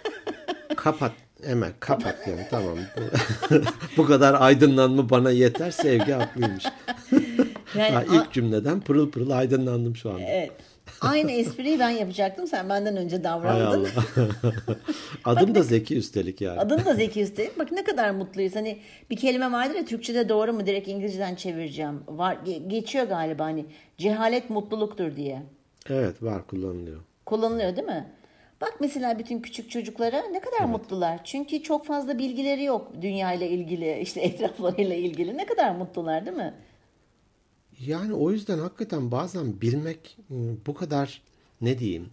kapat. 0.78 1.12
Hemen 1.44 1.72
kapat 1.80 2.28
yani 2.28 2.48
tamam. 2.50 2.78
Bu 3.98 4.06
kadar 4.06 4.42
aydınlanma 4.42 5.10
bana 5.10 5.32
yeter. 5.32 5.72
Sevgi 5.72 6.12
haklıymış. 6.12 6.64
Yani 7.76 7.92
ha, 7.92 8.04
ilk 8.14 8.34
cümleden 8.34 8.82
pırıl 8.82 9.12
pırıl 9.12 9.30
aydınlandım 9.30 9.96
şu 9.96 10.10
anda. 10.10 10.22
Evet. 10.22 10.52
Aynı 11.02 11.32
espriyi 11.32 11.80
ben 11.80 11.90
yapacaktım. 11.90 12.48
Sen 12.48 12.70
benden 12.70 12.98
önce 12.98 13.24
davrandın. 13.24 13.88
Adım 15.26 15.56
da 15.56 15.64
Zeki 15.64 15.98
üstelik 15.98 16.42
yani. 16.42 16.60
Adın 16.60 16.86
da 16.86 16.94
Zeki 16.94 17.22
üstelik. 17.22 17.60
Bak 17.60 17.72
ne 17.72 17.84
kadar 17.84 18.12
mutluyuz. 18.12 18.56
Hani 18.56 18.80
bir 19.10 19.16
kelime 19.16 19.52
vardır 19.52 19.76
ya 19.76 19.86
Türkçe'de 19.86 20.30
doğru 20.30 20.54
mu 20.54 20.66
direkt 20.66 20.88
İngilizceden 20.88 21.36
çevireceğim. 21.36 22.04
Var 22.08 22.38
geçiyor 22.68 23.06
galiba 23.06 23.44
hani 23.44 23.66
cehalet 23.98 24.50
mutluluktur 24.50 25.16
diye. 25.16 25.44
Evet 25.90 26.24
var 26.24 26.48
kullanılıyor. 26.48 27.02
Kullanılıyor 27.26 27.76
değil 27.76 27.88
mi? 27.88 28.08
Bak 28.62 28.74
mesela 28.80 29.20
bütün 29.20 29.42
küçük 29.42 29.72
çocuklara 29.72 30.22
ne 30.22 30.40
kadar 30.40 30.60
evet. 30.60 30.70
mutlular. 30.70 31.20
Çünkü 31.24 31.64
çok 31.64 31.86
fazla 31.86 32.18
bilgileri 32.18 32.64
yok 32.64 32.92
dünya 33.02 33.34
ile 33.34 33.50
ilgili, 33.50 34.00
işte 34.00 34.22
etraflarıyla 34.28 34.96
ilgili. 34.96 35.38
Ne 35.38 35.46
kadar 35.46 35.76
mutlular 35.76 36.26
değil 36.26 36.38
mi? 36.38 36.54
Yani 37.86 38.14
o 38.14 38.32
yüzden 38.32 38.60
hakikaten 38.60 39.12
bazen 39.12 39.62
bilmek 39.62 40.18
ıı, 40.32 40.56
bu 40.68 40.74
kadar 40.74 41.22
ne 41.62 41.80
diyeyim 41.80 42.10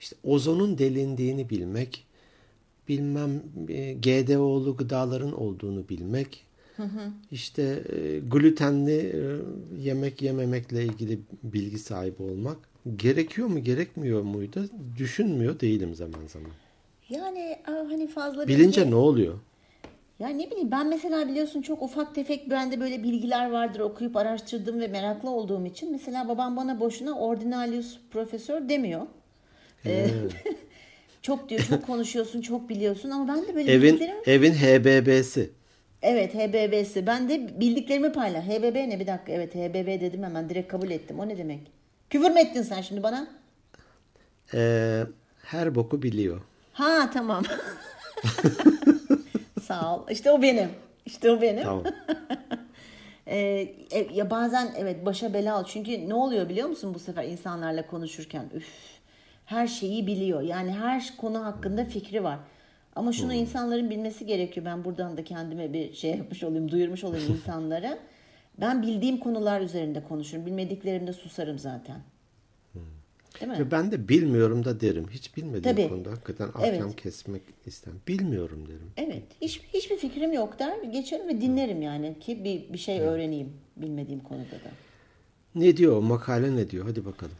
işte 0.00 0.16
ozonun 0.24 0.78
delindiğini 0.78 1.50
bilmek, 1.50 2.06
bilmem 2.88 3.42
GDO'lu 4.02 4.76
gıdaların 4.76 5.40
olduğunu 5.40 5.88
bilmek, 5.88 6.44
hı 6.76 6.82
hı. 6.82 7.12
işte 7.30 7.82
glutenli 8.30 9.16
yemek 9.80 10.22
yememekle 10.22 10.84
ilgili 10.84 11.18
bilgi 11.42 11.78
sahibi 11.78 12.22
olmak 12.22 12.56
gerekiyor 12.96 13.48
mu 13.48 13.64
gerekmiyor 13.64 14.22
muydu 14.22 14.68
düşünmüyor 14.98 15.60
değilim 15.60 15.94
zaman 15.94 16.26
zaman. 16.26 16.50
Yani 17.08 17.58
hani 17.64 18.08
fazla 18.08 18.48
bilince 18.48 18.80
bilgi... 18.80 18.90
ne 18.90 18.96
oluyor? 18.96 19.34
Ya 20.18 20.28
ne 20.28 20.50
bileyim 20.50 20.70
ben 20.70 20.88
mesela 20.88 21.28
biliyorsun 21.28 21.62
çok 21.62 21.82
ufak 21.82 22.14
tefek 22.14 22.50
bende 22.50 22.80
böyle 22.80 23.02
bilgiler 23.02 23.50
vardır 23.50 23.80
okuyup 23.80 24.16
araştırdım 24.16 24.80
ve 24.80 24.88
meraklı 24.88 25.30
olduğum 25.30 25.66
için. 25.66 25.92
Mesela 25.92 26.28
babam 26.28 26.56
bana 26.56 26.80
boşuna 26.80 27.18
ordinalius 27.18 27.98
profesör 28.10 28.68
demiyor. 28.68 29.06
Ee, 29.86 30.06
çok 31.22 31.48
diyor 31.48 31.60
çok 31.60 31.86
konuşuyorsun 31.86 32.40
çok 32.40 32.68
biliyorsun 32.68 33.10
ama 33.10 33.34
ben 33.34 33.46
de 33.46 33.54
böyle 33.54 33.72
evin, 33.72 33.82
bildiklerim... 33.82 34.16
Evin 34.26 34.52
HBB'si. 34.52 35.50
Evet 36.02 36.34
HBB'si. 36.34 37.06
Ben 37.06 37.28
de 37.28 37.60
bildiklerimi 37.60 38.12
paylaş. 38.12 38.44
HBB 38.44 38.88
ne 38.88 39.00
bir 39.00 39.06
dakika 39.06 39.32
evet 39.32 39.54
HBB 39.54 40.00
dedim 40.00 40.22
hemen 40.22 40.48
direkt 40.48 40.68
kabul 40.68 40.90
ettim. 40.90 41.20
O 41.20 41.28
ne 41.28 41.38
demek? 41.38 41.60
Küfür 42.10 42.30
mü 42.30 42.40
ettin 42.40 42.62
sen 42.62 42.80
şimdi 42.80 43.02
bana? 43.02 43.28
Ee, 44.54 45.02
her 45.42 45.74
boku 45.74 46.02
biliyor. 46.02 46.40
Ha 46.72 47.10
tamam. 47.12 47.44
Sağ 49.68 49.96
ol. 49.96 50.02
İşte 50.10 50.30
o 50.30 50.42
benim. 50.42 50.70
İşte 51.06 51.30
o 51.30 51.40
benim. 51.40 51.62
Tamam. 51.62 51.84
ee, 53.26 53.38
e, 53.90 54.08
ya 54.14 54.30
bazen 54.30 54.72
evet 54.78 55.06
başa 55.06 55.34
bela 55.34 55.54
al. 55.54 55.64
Çünkü 55.64 56.08
ne 56.08 56.14
oluyor 56.14 56.48
biliyor 56.48 56.68
musun 56.68 56.94
bu 56.94 56.98
sefer 56.98 57.24
insanlarla 57.24 57.86
konuşurken? 57.86 58.44
Üf, 58.54 58.68
her 59.44 59.66
şeyi 59.66 60.06
biliyor. 60.06 60.40
Yani 60.42 60.72
her 60.72 61.12
konu 61.16 61.44
hakkında 61.44 61.84
fikri 61.84 62.24
var. 62.24 62.38
Ama 62.96 63.12
şunu 63.12 63.32
hmm. 63.32 63.38
insanların 63.38 63.90
bilmesi 63.90 64.26
gerekiyor. 64.26 64.66
Ben 64.66 64.84
buradan 64.84 65.16
da 65.16 65.24
kendime 65.24 65.72
bir 65.72 65.92
şey 65.92 66.10
yapmış 66.10 66.44
olayım, 66.44 66.70
duyurmuş 66.70 67.04
olayım 67.04 67.32
insanlara. 67.32 67.98
Ben 68.60 68.82
bildiğim 68.82 69.18
konular 69.18 69.60
üzerinde 69.60 70.04
konuşurum. 70.04 70.46
Bilmediklerimde 70.46 71.12
susarım 71.12 71.58
zaten. 71.58 72.00
Değil 73.40 73.52
mi? 73.52 73.70
Ben 73.70 73.92
de 73.92 74.08
bilmiyorum 74.08 74.64
da 74.64 74.80
derim. 74.80 75.06
Hiç 75.10 75.36
bilmediğim 75.36 75.76
Tabii. 75.76 75.88
konuda 75.88 76.10
hakikaten 76.10 76.48
ahkam 76.48 76.64
evet. 76.64 76.96
kesmek 76.96 77.42
istem. 77.66 77.94
Bilmiyorum 78.08 78.64
derim. 78.68 78.90
Evet. 78.96 79.22
Hiç, 79.42 79.60
hiçbir 79.74 79.96
fikrim 79.96 80.32
yok 80.32 80.58
der. 80.58 80.82
Geçerim 80.82 81.28
ve 81.28 81.40
dinlerim 81.40 81.82
yani 81.82 82.16
ki 82.20 82.44
bir, 82.44 82.72
bir 82.72 82.78
şey 82.78 83.00
öğreneyim 83.00 83.52
bilmediğim 83.76 84.20
konuda 84.20 84.52
da. 84.52 84.70
Ne 85.54 85.76
diyor 85.76 86.02
makale 86.02 86.56
ne 86.56 86.70
diyor? 86.70 86.84
Hadi 86.86 87.04
bakalım. 87.04 87.34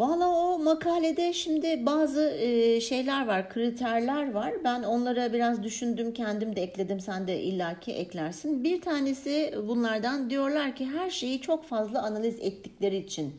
Valla 0.00 0.28
o 0.28 0.58
makalede 0.58 1.32
şimdi 1.32 1.86
bazı 1.86 2.30
e, 2.30 2.80
şeyler 2.80 3.26
var, 3.26 3.50
kriterler 3.50 4.32
var. 4.32 4.54
Ben 4.64 4.82
onlara 4.82 5.32
biraz 5.32 5.62
düşündüm, 5.62 6.12
kendim 6.12 6.56
de 6.56 6.62
ekledim, 6.62 7.00
sen 7.00 7.26
de 7.26 7.42
illaki 7.42 7.92
eklersin. 7.92 8.64
Bir 8.64 8.80
tanesi 8.80 9.54
bunlardan 9.68 10.30
diyorlar 10.30 10.76
ki 10.76 10.86
her 10.86 11.10
şeyi 11.10 11.40
çok 11.40 11.64
fazla 11.64 12.02
analiz 12.02 12.38
ettikleri 12.40 12.96
için 12.96 13.32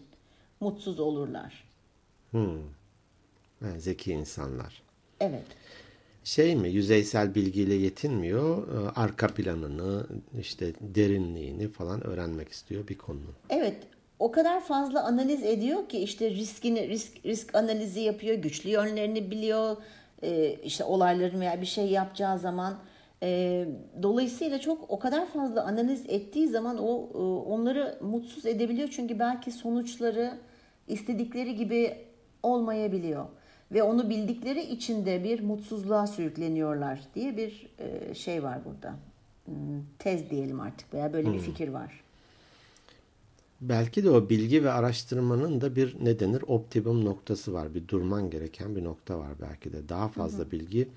mutsuz 0.59 0.99
olurlar. 0.99 1.63
Hmm. 2.31 2.59
Yani 3.61 3.81
zeki 3.81 4.11
insanlar. 4.11 4.83
Evet. 5.19 5.45
Şey 6.23 6.55
mi 6.55 6.69
yüzeysel 6.69 7.35
bilgiyle 7.35 7.73
yetinmiyor 7.73 8.67
e, 8.67 8.89
arka 8.95 9.27
planını 9.27 10.07
işte 10.39 10.73
derinliğini 10.81 11.67
falan 11.67 12.07
öğrenmek 12.07 12.49
istiyor 12.49 12.87
bir 12.87 12.97
konu. 12.97 13.19
Evet 13.49 13.77
o 14.19 14.31
kadar 14.31 14.61
fazla 14.61 15.03
analiz 15.03 15.43
ediyor 15.43 15.89
ki 15.89 15.99
işte 15.99 16.29
riskini 16.29 16.87
risk 16.89 17.25
risk 17.25 17.55
analizi 17.55 17.99
yapıyor 17.99 18.35
güçlü 18.35 18.69
yönlerini 18.69 19.31
biliyor 19.31 19.77
e, 20.23 20.55
işte 20.63 20.83
olayların 20.83 21.39
veya 21.39 21.61
bir 21.61 21.65
şey 21.65 21.87
yapacağı 21.87 22.39
zaman 22.39 22.79
e, 23.23 23.65
dolayısıyla 24.03 24.59
çok 24.59 24.89
o 24.89 24.99
kadar 24.99 25.25
fazla 25.25 25.63
analiz 25.63 26.03
ettiği 26.07 26.47
zaman 26.47 26.77
o 26.77 26.95
onları 27.53 27.97
mutsuz 28.01 28.45
edebiliyor 28.45 28.89
çünkü 28.91 29.19
belki 29.19 29.51
sonuçları 29.51 30.33
istedikleri 30.87 31.55
gibi 31.55 31.97
olmayabiliyor 32.43 33.25
ve 33.71 33.83
onu 33.83 34.09
bildikleri 34.09 34.61
için 34.61 35.05
de 35.05 35.23
bir 35.23 35.39
mutsuzluğa 35.39 36.07
sürükleniyorlar 36.07 37.01
diye 37.15 37.37
bir 37.37 37.67
e, 37.79 38.13
şey 38.13 38.43
var 38.43 38.59
burada. 38.65 38.95
Hmm, 39.45 39.55
tez 39.99 40.29
diyelim 40.29 40.59
artık 40.59 40.93
veya 40.93 41.13
böyle 41.13 41.27
hmm. 41.27 41.33
bir 41.33 41.39
fikir 41.39 41.67
var. 41.67 42.01
Belki 43.61 44.03
de 44.03 44.09
o 44.09 44.29
bilgi 44.29 44.63
ve 44.63 44.71
araştırmanın 44.71 45.61
da 45.61 45.75
bir 45.75 45.95
ne 46.03 46.19
denir 46.19 46.43
optimum 46.47 47.05
noktası 47.05 47.53
var. 47.53 47.75
Bir 47.75 47.87
durman 47.87 48.29
gereken 48.29 48.75
bir 48.75 48.83
nokta 48.83 49.19
var 49.19 49.31
belki 49.41 49.73
de. 49.73 49.89
Daha 49.89 50.07
fazla 50.07 50.39
hı 50.39 50.43
hı. 50.43 50.51
bilgi 50.51 50.87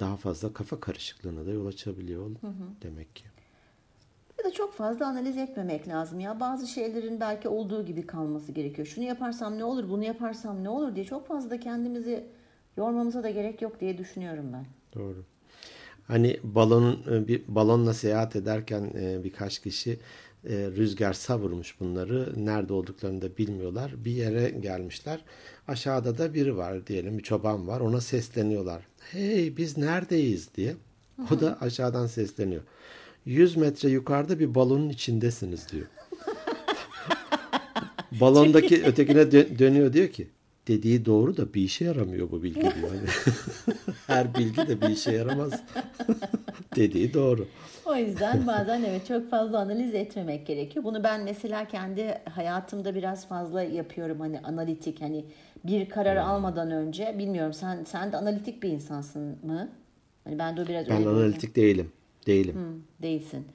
daha 0.00 0.16
fazla 0.16 0.52
kafa 0.52 0.80
karışıklığına 0.80 1.46
da 1.46 1.50
yol 1.50 1.66
açabiliyor 1.66 2.26
hı 2.26 2.46
hı. 2.46 2.52
demek 2.82 3.16
ki. 3.16 3.24
Ya 4.42 4.48
da 4.50 4.52
çok 4.52 4.74
fazla 4.74 5.06
analiz 5.06 5.38
etmemek 5.38 5.88
lazım 5.88 6.20
ya. 6.20 6.40
Bazı 6.40 6.66
şeylerin 6.66 7.20
belki 7.20 7.48
olduğu 7.48 7.84
gibi 7.84 8.06
kalması 8.06 8.52
gerekiyor. 8.52 8.86
Şunu 8.86 9.04
yaparsam 9.04 9.58
ne 9.58 9.64
olur, 9.64 9.88
bunu 9.90 10.04
yaparsam 10.04 10.64
ne 10.64 10.68
olur 10.68 10.94
diye 10.94 11.04
çok 11.04 11.28
fazla 11.28 11.60
kendimizi 11.60 12.24
yormamıza 12.76 13.22
da 13.22 13.30
gerek 13.30 13.62
yok 13.62 13.80
diye 13.80 13.98
düşünüyorum 13.98 14.46
ben. 14.52 14.66
Doğru. 14.94 15.24
Hani 16.06 16.40
balon 16.42 16.98
e, 17.10 17.28
bir 17.28 17.42
balonla 17.48 17.94
seyahat 17.94 18.36
ederken 18.36 18.90
e, 18.94 19.24
birkaç 19.24 19.58
kişi 19.58 19.90
e, 20.44 20.54
rüzgar 20.54 21.12
savurmuş 21.12 21.80
bunları. 21.80 22.44
Nerede 22.46 22.72
olduklarını 22.72 23.22
da 23.22 23.36
bilmiyorlar. 23.36 24.04
Bir 24.04 24.12
yere 24.12 24.50
gelmişler. 24.50 25.24
Aşağıda 25.68 26.18
da 26.18 26.34
biri 26.34 26.56
var 26.56 26.86
diyelim 26.86 27.18
bir 27.18 27.22
çoban 27.22 27.68
var. 27.68 27.80
Ona 27.80 28.00
sesleniyorlar. 28.00 28.82
Hey 29.10 29.56
biz 29.56 29.78
neredeyiz 29.78 30.54
diye. 30.54 30.74
O 31.30 31.40
da 31.40 31.58
aşağıdan 31.60 32.06
sesleniyor. 32.06 32.62
100 33.24 33.56
metre 33.56 33.88
yukarıda 33.88 34.38
bir 34.38 34.54
balonun 34.54 34.88
içindesiniz 34.88 35.68
diyor. 35.72 35.86
Balondaki 38.20 38.84
ötekine 38.84 39.22
dö- 39.22 39.58
dönüyor 39.58 39.92
diyor 39.92 40.08
ki 40.08 40.28
dediği 40.68 41.04
doğru 41.04 41.36
da 41.36 41.54
bir 41.54 41.62
işe 41.62 41.84
yaramıyor 41.84 42.30
bu 42.30 42.42
bilgi 42.42 42.60
diyor. 42.60 42.74
Hani 42.74 43.36
her 44.06 44.34
bilgi 44.34 44.56
de 44.56 44.80
bir 44.80 44.88
işe 44.88 45.12
yaramaz. 45.12 45.62
dediği 46.76 47.14
doğru. 47.14 47.48
O 47.84 47.96
yüzden 47.96 48.46
bazen 48.46 48.82
evet 48.82 49.06
çok 49.06 49.30
fazla 49.30 49.58
analiz 49.58 49.94
etmemek 49.94 50.46
gerekiyor. 50.46 50.84
Bunu 50.84 51.04
ben 51.04 51.22
mesela 51.24 51.68
kendi 51.68 52.18
hayatımda 52.30 52.94
biraz 52.94 53.28
fazla 53.28 53.62
yapıyorum 53.62 54.20
hani 54.20 54.40
analitik 54.40 55.00
hani 55.00 55.24
bir 55.64 55.88
karar 55.88 56.18
hmm. 56.18 56.30
almadan 56.30 56.70
önce 56.70 57.14
bilmiyorum 57.18 57.52
sen 57.52 57.84
sen 57.84 58.12
de 58.12 58.16
analitik 58.16 58.62
bir 58.62 58.68
insansın 58.68 59.22
mı? 59.42 59.68
Hani 60.24 60.38
ben 60.38 60.56
de 60.56 60.68
biraz 60.68 60.88
ben 60.88 61.02
analitik 61.02 61.56
değilim. 61.56 61.92
Değilim. 62.26 62.54
Hmm, 62.54 63.02
değilsin. 63.02 63.46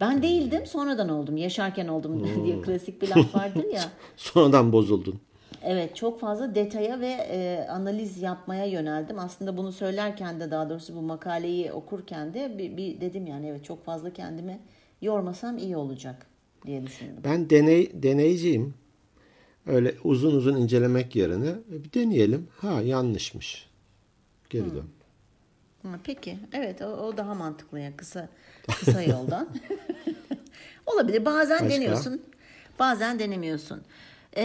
Ben 0.00 0.22
değildim 0.22 0.66
sonradan 0.66 1.08
oldum. 1.08 1.36
Yaşarken 1.36 1.88
oldum 1.88 2.20
hmm. 2.20 2.44
diye 2.44 2.62
klasik 2.62 3.02
bir 3.02 3.08
laf 3.08 3.34
vardır 3.34 3.64
ya. 3.72 3.82
sonradan 4.16 4.72
bozuldun. 4.72 5.20
Evet 5.62 5.96
çok 5.96 6.20
fazla 6.20 6.54
detaya 6.54 7.00
ve 7.00 7.10
e, 7.30 7.66
analiz 7.70 8.22
yapmaya 8.22 8.64
yöneldim. 8.64 9.18
Aslında 9.18 9.56
bunu 9.56 9.72
söylerken 9.72 10.40
de 10.40 10.50
daha 10.50 10.70
doğrusu 10.70 10.96
bu 10.96 11.02
makaleyi 11.02 11.72
okurken 11.72 12.34
de 12.34 12.58
bir, 12.58 12.76
bir 12.76 13.00
dedim 13.00 13.26
yani 13.26 13.46
evet 13.46 13.64
çok 13.64 13.84
fazla 13.84 14.12
kendimi 14.12 14.58
yormasam 15.02 15.58
iyi 15.58 15.76
olacak 15.76 16.26
diye 16.66 16.86
düşündüm. 16.86 17.22
Ben 17.24 17.50
deney 17.50 18.02
deneyciyim. 18.02 18.74
Öyle 19.66 19.94
uzun 20.04 20.34
uzun 20.34 20.56
incelemek 20.56 21.16
yerine 21.16 21.54
bir 21.68 21.92
deneyelim. 21.92 22.48
Ha 22.56 22.82
yanlışmış. 22.82 23.70
Geri 24.50 24.64
hmm. 24.64 24.82
Peki. 26.04 26.38
Evet 26.52 26.82
o, 26.82 26.86
o 26.86 27.16
daha 27.16 27.34
mantıklı 27.34 27.80
ya 27.80 27.96
kısa 27.96 28.28
kısa 28.78 29.02
yoldan. 29.12 29.48
Olabilir. 30.86 31.24
Bazen 31.24 31.60
Başka? 31.60 31.70
deniyorsun. 31.70 32.22
Bazen 32.78 33.18
denemiyorsun. 33.18 33.82
Ee, 34.36 34.44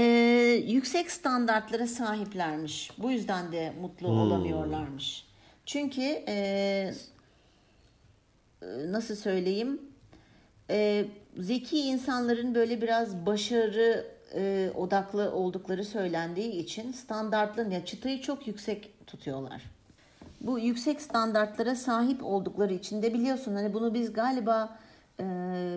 yüksek 0.67 1.11
standartlara 1.11 1.87
sahiplermiş. 1.87 2.91
Bu 2.97 3.11
yüzden 3.11 3.51
de 3.51 3.73
mutlu 3.81 4.07
hmm. 4.07 4.19
olamıyorlarmış. 4.19 5.25
Çünkü 5.65 6.23
e, 6.27 6.93
nasıl 8.87 9.15
söyleyeyim 9.15 9.81
e, 10.69 11.05
zeki 11.37 11.79
insanların 11.79 12.55
böyle 12.55 12.81
biraz 12.81 13.25
başarı 13.25 14.07
e, 14.35 14.71
odaklı 14.75 15.31
oldukları 15.31 15.85
söylendiği 15.85 16.51
için 16.51 16.91
standartlı 16.91 17.73
ya 17.73 17.85
çıtayı 17.85 18.21
çok 18.21 18.47
yüksek 18.47 19.07
tutuyorlar. 19.07 19.61
Bu 20.41 20.59
yüksek 20.59 21.01
standartlara 21.01 21.75
sahip 21.75 22.23
oldukları 22.23 22.73
için 22.73 23.01
de 23.01 23.13
biliyorsun 23.13 23.55
hani 23.55 23.73
bunu 23.73 23.93
biz 23.93 24.13
galiba 24.13 24.77
e, 25.19 25.23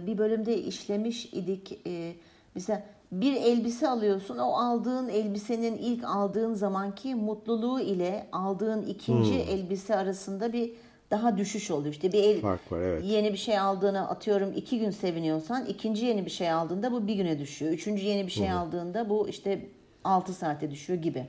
bir 0.06 0.18
bölümde 0.18 0.58
işlemiş 0.58 1.24
idik. 1.24 1.80
E, 1.86 2.14
mesela 2.54 2.82
bir 3.12 3.32
elbise 3.32 3.88
alıyorsun 3.88 4.38
o 4.38 4.52
aldığın 4.52 5.08
elbisenin 5.08 5.76
ilk 5.76 6.04
aldığın 6.04 6.54
zamanki 6.54 7.14
mutluluğu 7.14 7.80
ile 7.80 8.26
aldığın 8.32 8.82
ikinci 8.82 9.32
hmm. 9.32 9.54
elbise 9.54 9.96
arasında 9.96 10.52
bir 10.52 10.72
daha 11.10 11.38
düşüş 11.38 11.70
oluyor. 11.70 11.94
İşte 11.94 12.12
bir 12.12 12.22
el, 12.22 12.40
Fark 12.40 12.72
var 12.72 12.80
evet. 12.80 13.04
Yeni 13.04 13.32
bir 13.32 13.38
şey 13.38 13.58
aldığını 13.58 14.08
atıyorum 14.08 14.52
iki 14.56 14.78
gün 14.78 14.90
seviniyorsan 14.90 15.66
ikinci 15.66 16.06
yeni 16.06 16.24
bir 16.26 16.30
şey 16.30 16.50
aldığında 16.50 16.92
bu 16.92 17.06
bir 17.06 17.14
güne 17.14 17.38
düşüyor. 17.38 17.72
Üçüncü 17.72 18.04
yeni 18.04 18.26
bir 18.26 18.32
şey 18.32 18.48
Hı-hı. 18.48 18.58
aldığında 18.58 19.08
bu 19.08 19.28
işte 19.28 19.66
altı 20.04 20.32
saate 20.32 20.70
düşüyor 20.70 21.02
gibi. 21.02 21.26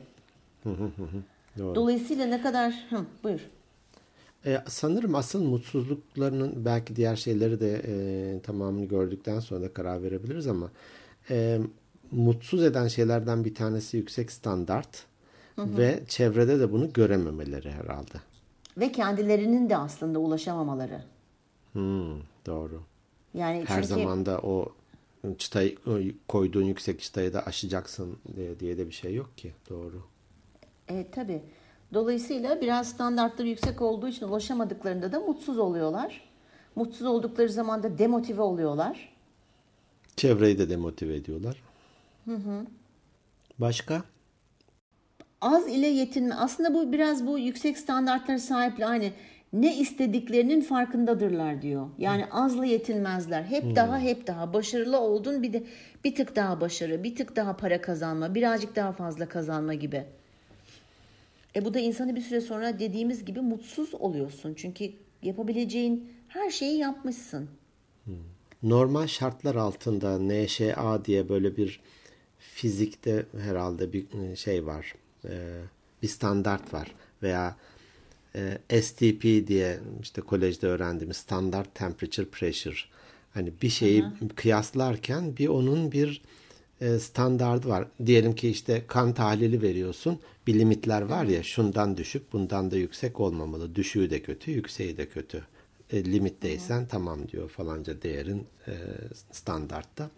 Doğru. 1.58 1.76
Dolayısıyla 1.76 2.26
ne 2.26 2.42
kadar... 2.42 2.86
Hı, 2.90 3.06
buyur. 3.24 3.40
E, 4.46 4.64
sanırım 4.68 5.16
asıl 5.16 5.44
mutsuzluklarının 5.44 6.66
belki 6.66 6.96
diğer 6.96 7.16
şeyleri 7.16 7.60
de 7.60 7.82
e, 7.88 8.40
tamamını 8.42 8.86
gördükten 8.86 9.40
sonra 9.40 9.62
da 9.62 9.74
karar 9.74 10.04
verebiliriz 10.04 10.48
ama 10.48 10.72
e, 11.30 11.60
mutsuz 12.12 12.64
eden 12.64 12.88
şeylerden 12.88 13.46
bir 13.46 13.56
tanesi 13.56 13.98
yüksek 13.98 14.32
standart 14.32 15.04
hı 15.56 15.62
hı. 15.62 15.78
ve 15.78 16.04
çevrede 16.08 16.60
de 16.60 16.72
bunu 16.72 16.94
görememeleri 16.94 17.72
herhalde. 17.72 18.18
Ve 18.78 18.92
kendilerinin 18.92 19.70
de 19.70 19.78
aslında 19.78 20.20
ulaşamamaları. 20.20 21.04
Hmm, 21.74 22.20
doğru. 22.46 22.82
Yani 23.34 23.64
her 23.68 23.76
çünkü... 23.76 23.88
zaman 23.88 24.26
da 24.26 24.40
o 24.40 24.74
çıtayı 25.38 25.78
koyduğun 26.28 26.64
yüksek 26.64 27.02
çıtayı 27.02 27.34
da 27.34 27.46
aşacaksın 27.46 28.18
diye, 28.36 28.60
diye 28.60 28.78
de 28.78 28.88
bir 28.88 28.92
şey 28.92 29.16
yok 29.16 29.38
ki. 29.38 29.54
Doğru. 29.70 30.04
Evet 30.88 31.14
tabii. 31.14 31.42
Dolayısıyla 31.94 32.62
biraz 32.62 32.90
standartları 32.90 33.48
yüksek 33.48 33.82
olduğu 33.82 34.08
için 34.08 34.28
ulaşamadıklarında 34.28 35.12
da 35.12 35.20
mutsuz 35.20 35.58
oluyorlar. 35.58 36.22
Mutsuz 36.76 37.08
oldukları 37.08 37.50
zaman 37.50 37.84
da 37.84 37.98
demotive 37.98 38.42
oluyorlar. 38.42 39.14
Çevreyi 40.16 40.58
de 40.58 40.70
demotive 40.70 41.16
ediyorlar. 41.16 41.64
Hı 42.26 42.36
hı. 42.36 42.66
Başka? 43.60 44.04
Az 45.42 45.68
ile 45.68 45.88
yetinme. 45.88 46.36
Aslında 46.36 46.74
bu 46.74 46.92
biraz 46.92 47.28
bu 47.28 47.40
yüksek 47.40 47.78
standartlara 47.78 48.40
sahip 48.40 48.86
aynı. 48.86 49.10
Ne 49.54 49.78
istediklerinin 49.78 50.62
farkındadırlar 50.62 51.62
diyor. 51.62 51.88
Yani 51.98 52.26
azla 52.32 52.66
yetinmezler. 52.66 53.44
Hep 53.44 53.64
hmm. 53.64 53.76
daha 53.76 54.00
hep 54.00 54.28
daha 54.28 54.54
başarılı 54.54 55.00
oldun 55.00 55.44
bir 55.44 55.54
de 55.54 55.64
bir 56.04 56.16
tık 56.16 56.36
daha 56.36 56.62
başarı, 56.62 57.04
bir 57.04 57.16
tık 57.16 57.36
daha 57.36 57.58
para 57.58 57.82
kazanma, 57.82 58.36
birazcık 58.36 58.76
daha 58.76 58.92
fazla 58.92 59.30
kazanma 59.30 59.74
gibi. 59.74 60.06
E 61.56 61.66
bu 61.66 61.74
da 61.74 61.80
insanı 61.80 62.16
bir 62.16 62.22
süre 62.22 62.42
sonra 62.42 62.80
dediğimiz 62.80 63.26
gibi 63.26 63.42
mutsuz 63.42 63.94
oluyorsun. 63.94 64.54
Çünkü 64.54 64.92
yapabileceğin 65.24 66.14
her 66.28 66.50
şeyi 66.50 66.78
yapmışsın. 66.78 67.50
Hmm. 68.06 68.14
Normal 68.64 69.08
şartlar 69.08 69.56
altında 69.56 70.20
NŞA 70.20 71.06
diye 71.06 71.30
böyle 71.30 71.58
bir 71.58 71.80
fizikte 72.40 73.26
herhalde 73.42 73.94
bir 73.94 74.06
e, 74.20 74.36
şey 74.36 74.66
var. 74.66 74.96
E, 75.26 75.62
bir 76.02 76.08
standart 76.08 76.74
var. 76.74 76.96
Veya 77.24 77.56
e, 78.36 78.82
STP 78.82 79.24
diye 79.48 79.80
işte 80.02 80.22
kolejde 80.22 80.68
öğrendiğimiz 80.68 81.18
standard 81.18 81.66
temperature 81.74 82.26
pressure. 82.26 82.76
Hani 83.34 83.54
bir 83.62 83.70
şeyi 83.70 84.04
Aha. 84.04 84.14
kıyaslarken 84.36 85.38
bir 85.38 85.48
onun 85.48 85.92
bir 85.92 86.22
standardı 87.00 87.68
var. 87.70 87.88
Diyelim 88.06 88.36
ki 88.36 88.50
işte 88.50 88.84
kan 88.88 89.14
tahlili 89.14 89.62
veriyorsun. 89.62 90.20
Bir 90.48 90.60
limitler 90.60 91.02
var 91.02 91.26
ya 91.26 91.44
şundan 91.44 91.98
düşük 91.98 92.34
bundan 92.34 92.72
da 92.72 92.78
yüksek 92.78 93.20
olmamalı. 93.20 93.76
Düşüğü 93.76 94.10
de 94.10 94.22
kötü 94.22 94.52
yükseği 94.52 94.98
de 94.98 95.10
kötü. 95.10 95.44
E, 95.92 96.06
limitteysen 96.06 96.82
Hı. 96.82 96.88
tamam 96.88 97.28
diyor 97.28 97.50
falanca 97.50 98.02
değerin 98.02 98.44
e, 98.68 98.74
standartta. 99.32 100.10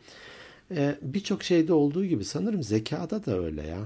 E, 0.72 0.96
Birçok 1.02 1.44
şeyde 1.44 1.74
olduğu 1.74 2.06
gibi 2.06 2.26
sanırım 2.26 2.64
zekada 2.64 3.26
da 3.26 3.40
öyle 3.40 3.68
ya. 3.68 3.80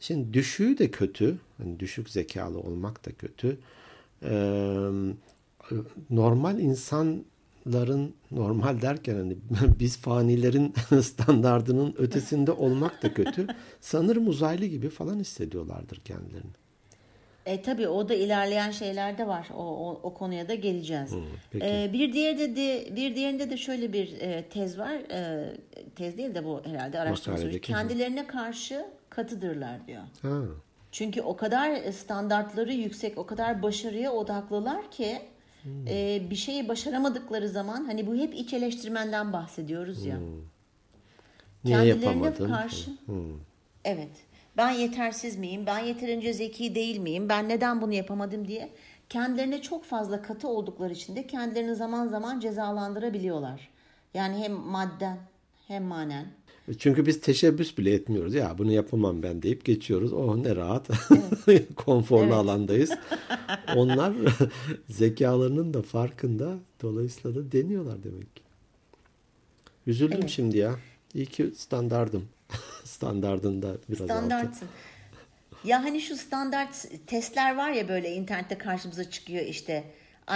Şimdi 0.00 0.34
düşüğü 0.34 0.78
de 0.78 0.90
kötü. 0.90 1.38
Hani 1.58 1.80
düşük 1.80 2.10
zekalı 2.10 2.58
olmak 2.58 3.06
da 3.06 3.12
kötü. 3.12 3.58
Ee, 4.22 4.88
normal 6.10 6.58
insan 6.58 7.24
ların 7.66 8.14
normal 8.30 8.82
derken 8.82 9.14
hani 9.14 9.36
biz 9.80 9.96
fanilerin 9.96 10.74
standardının 11.02 11.94
ötesinde 11.98 12.52
olmak 12.52 13.02
da 13.02 13.14
kötü. 13.14 13.46
Sanırım 13.80 14.28
uzaylı 14.28 14.66
gibi 14.66 14.88
falan 14.88 15.18
hissediyorlardır 15.18 15.96
kendilerini. 15.96 16.52
E 17.46 17.62
tabii 17.62 17.88
o 17.88 18.08
da 18.08 18.14
ilerleyen 18.14 18.70
şeyler 18.70 19.18
de 19.18 19.26
var. 19.26 19.48
O, 19.56 19.62
o, 19.62 20.00
o 20.02 20.14
konuya 20.14 20.48
da 20.48 20.54
geleceğiz. 20.54 21.12
Hmm, 21.12 21.62
e, 21.62 21.90
bir 21.92 22.12
diğerde 22.12 22.56
de 22.56 22.96
bir 22.96 23.14
diğerinde 23.14 23.50
de 23.50 23.56
şöyle 23.56 23.92
bir 23.92 24.20
e, 24.20 24.44
tez 24.48 24.78
var. 24.78 24.92
E, 24.92 25.52
tez 25.96 26.18
değil 26.18 26.34
de 26.34 26.44
bu 26.44 26.62
herhalde 26.64 27.00
araştırma 27.00 27.38
sonucu. 27.38 27.60
Kendilerine 27.60 28.26
karşı 28.26 28.86
katıdırlar 29.10 29.86
diyor. 29.86 30.02
Ha. 30.22 30.42
Çünkü 30.92 31.22
o 31.22 31.36
kadar 31.36 31.92
standartları 31.92 32.72
yüksek, 32.72 33.18
o 33.18 33.26
kadar 33.26 33.62
başarıya 33.62 34.12
odaklılar 34.12 34.90
ki 34.90 35.18
Hmm. 35.62 35.86
Ee, 35.88 36.22
bir 36.30 36.36
şeyi 36.36 36.68
başaramadıkları 36.68 37.48
zaman 37.48 37.84
hani 37.84 38.06
bu 38.06 38.14
hep 38.14 38.34
iç 38.34 38.52
eleştirmenden 38.52 39.32
bahsediyoruz 39.32 40.04
ya. 40.04 40.16
Hmm. 40.16 40.24
Niye 41.64 41.76
Kendilerine 41.76 42.34
karşı. 42.34 42.90
Hmm. 43.06 43.36
Evet. 43.84 44.10
Ben 44.56 44.70
yetersiz 44.70 45.36
miyim? 45.36 45.66
Ben 45.66 45.78
yeterince 45.78 46.32
zeki 46.32 46.74
değil 46.74 46.98
miyim? 46.98 47.28
Ben 47.28 47.48
neden 47.48 47.80
bunu 47.80 47.92
yapamadım 47.92 48.48
diye 48.48 48.68
kendilerine 49.08 49.62
çok 49.62 49.84
fazla 49.84 50.22
katı 50.22 50.48
oldukları 50.48 50.92
için 50.92 51.16
de 51.16 51.26
kendilerini 51.26 51.74
zaman 51.74 52.06
zaman 52.06 52.40
cezalandırabiliyorlar. 52.40 53.68
Yani 54.14 54.44
hem 54.44 54.52
madden 54.52 55.18
hem 55.68 55.84
manen. 55.84 56.26
Çünkü 56.78 57.06
biz 57.06 57.20
teşebbüs 57.20 57.78
bile 57.78 57.94
etmiyoruz. 57.94 58.34
Ya 58.34 58.58
bunu 58.58 58.72
yapamam 58.72 59.22
ben 59.22 59.42
deyip 59.42 59.64
geçiyoruz. 59.64 60.12
Oh 60.12 60.36
ne 60.36 60.56
rahat. 60.56 60.88
Evet. 61.46 61.74
Konforlu 61.76 62.22
evet. 62.22 62.34
alandayız. 62.34 62.90
Onlar 63.76 64.12
zekalarının 64.88 65.74
da 65.74 65.82
farkında. 65.82 66.58
Dolayısıyla 66.82 67.40
da 67.40 67.52
deniyorlar 67.52 68.04
demek 68.04 68.36
ki. 68.36 68.42
Üzüldüm 69.86 70.18
evet. 70.20 70.30
şimdi 70.30 70.58
ya. 70.58 70.74
İyi 71.14 71.26
ki 71.26 71.52
standardım. 71.56 72.28
Standardında 72.84 73.76
biraz 73.88 74.04
Standartsın. 74.04 74.66
altı. 74.66 74.66
Ya 75.64 75.84
hani 75.84 76.00
şu 76.00 76.16
standart 76.16 76.86
testler 77.06 77.56
var 77.56 77.70
ya 77.70 77.88
böyle 77.88 78.12
internette 78.14 78.58
karşımıza 78.58 79.10
çıkıyor 79.10 79.46
işte 79.46 79.84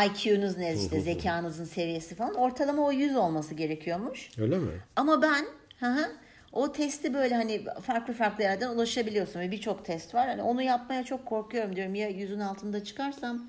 IQ'nuz 0.05 0.57
ne 0.57 0.75
işte 0.75 1.01
zekanızın 1.01 1.64
seviyesi 1.64 2.14
falan 2.14 2.35
ortalama 2.35 2.83
o 2.83 2.92
100 2.92 3.16
olması 3.16 3.55
gerekiyormuş. 3.55 4.31
Öyle 4.38 4.59
mi? 4.59 4.70
Ama 4.96 5.22
ben 5.22 5.46
Hı 5.81 5.87
hı. 5.87 6.12
O 6.57 6.73
testi 6.73 7.14
böyle 7.14 7.35
hani 7.35 7.64
farklı 7.83 8.14
farklı 8.14 8.42
yerden 8.42 8.69
ulaşabiliyorsun 8.69 9.40
ve 9.40 9.51
birçok 9.51 9.85
test 9.85 10.14
var. 10.14 10.29
Hani 10.29 10.42
onu 10.42 10.62
yapmaya 10.62 11.05
çok 11.05 11.27
korkuyorum 11.27 11.77
diyorum. 11.77 11.95
Ya 11.95 12.09
yüzün 12.09 12.40
altında 12.40 12.85
çıkarsam 12.85 13.47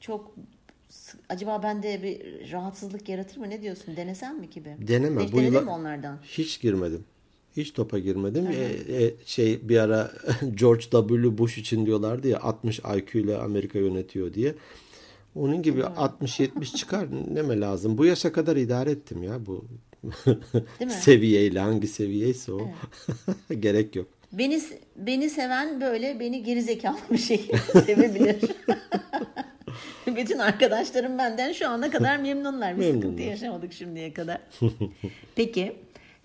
çok 0.00 0.34
acaba 1.28 1.62
bende 1.62 2.02
bir 2.02 2.52
rahatsızlık 2.52 3.08
yaratır 3.08 3.36
mı? 3.36 3.50
Ne 3.50 3.62
diyorsun? 3.62 3.96
Denesem 3.96 4.38
mi 4.38 4.50
gibi? 4.50 4.76
Deneme. 4.80 5.24
Hiç 5.24 5.32
bu 5.32 5.40
yıla... 5.40 5.70
onlardan? 5.70 6.18
Hiç 6.22 6.60
girmedim. 6.60 7.04
Hiç 7.56 7.72
topa 7.72 7.98
girmedim. 7.98 8.46
E, 8.46 9.04
e, 9.04 9.14
şey 9.24 9.68
bir 9.68 9.78
ara 9.78 10.10
George 10.54 10.82
W. 10.82 11.38
Bush 11.38 11.58
için 11.58 11.86
diyorlardı 11.86 12.28
ya 12.28 12.40
60 12.40 12.78
IQ 12.78 13.18
ile 13.18 13.36
Amerika 13.36 13.78
yönetiyor 13.78 14.34
diye. 14.34 14.54
Onun 15.34 15.62
gibi 15.62 15.80
60-70 15.80 16.76
çıkar 16.76 17.06
ne 17.34 17.42
mi 17.42 17.60
lazım? 17.60 17.98
Bu 17.98 18.04
yaşa 18.04 18.32
kadar 18.32 18.56
idare 18.56 18.90
ettim 18.90 19.22
ya 19.22 19.46
bu 19.46 19.64
seviyeyle 20.88 21.60
hangi 21.60 21.88
seviyeyse 21.88 22.52
o. 22.52 22.60
Evet. 23.50 23.62
Gerek 23.62 23.96
yok. 23.96 24.08
Beni 24.32 24.60
beni 24.96 25.30
seven 25.30 25.80
böyle 25.80 26.20
beni 26.20 26.42
gerizekalı 26.42 26.96
bir 27.10 27.18
şekilde 27.18 27.56
sevebilir. 27.86 28.36
Bütün 30.16 30.38
arkadaşlarım 30.38 31.18
benden 31.18 31.52
şu 31.52 31.68
ana 31.68 31.90
kadar 31.90 32.16
memnunlar. 32.16 32.78
Bir 32.78 32.94
sıkıntı 32.94 33.22
yaşamadık 33.22 33.72
şimdiye 33.72 34.12
kadar. 34.12 34.38
Peki. 35.34 35.76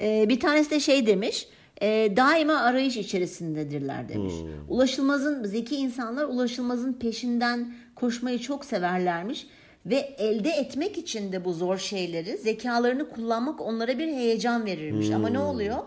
E, 0.01 0.29
bir 0.29 0.39
tanesi 0.39 0.71
de 0.71 0.79
şey 0.79 1.05
demiş. 1.05 1.47
E, 1.81 2.13
daima 2.15 2.53
arayış 2.53 2.97
içerisindedirler 2.97 4.09
demiş. 4.09 4.33
Hmm. 4.33 4.49
Ulaşılmazın 4.75 5.43
zeki 5.43 5.75
insanlar 5.75 6.25
ulaşılmazın 6.25 6.93
peşinden 6.93 7.73
koşmayı 7.95 8.39
çok 8.39 8.65
severlermiş 8.65 9.47
ve 9.87 9.95
elde 9.95 10.49
etmek 10.49 10.97
için 10.97 11.31
de 11.31 11.45
bu 11.45 11.53
zor 11.53 11.77
şeyleri 11.77 12.37
zekalarını 12.37 13.09
kullanmak 13.09 13.61
onlara 13.61 13.99
bir 13.99 14.07
heyecan 14.07 14.65
verirmiş. 14.65 15.07
Hmm. 15.07 15.15
Ama 15.15 15.29
ne 15.29 15.37
hmm. 15.37 15.45
oluyor? 15.45 15.77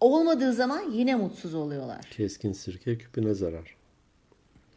Olmadığı 0.00 0.52
zaman 0.52 0.90
yine 0.92 1.14
mutsuz 1.14 1.54
oluyorlar. 1.54 2.00
Keskin 2.10 2.52
sirke 2.52 2.98
küpüne 2.98 3.34
zarar. 3.34 3.76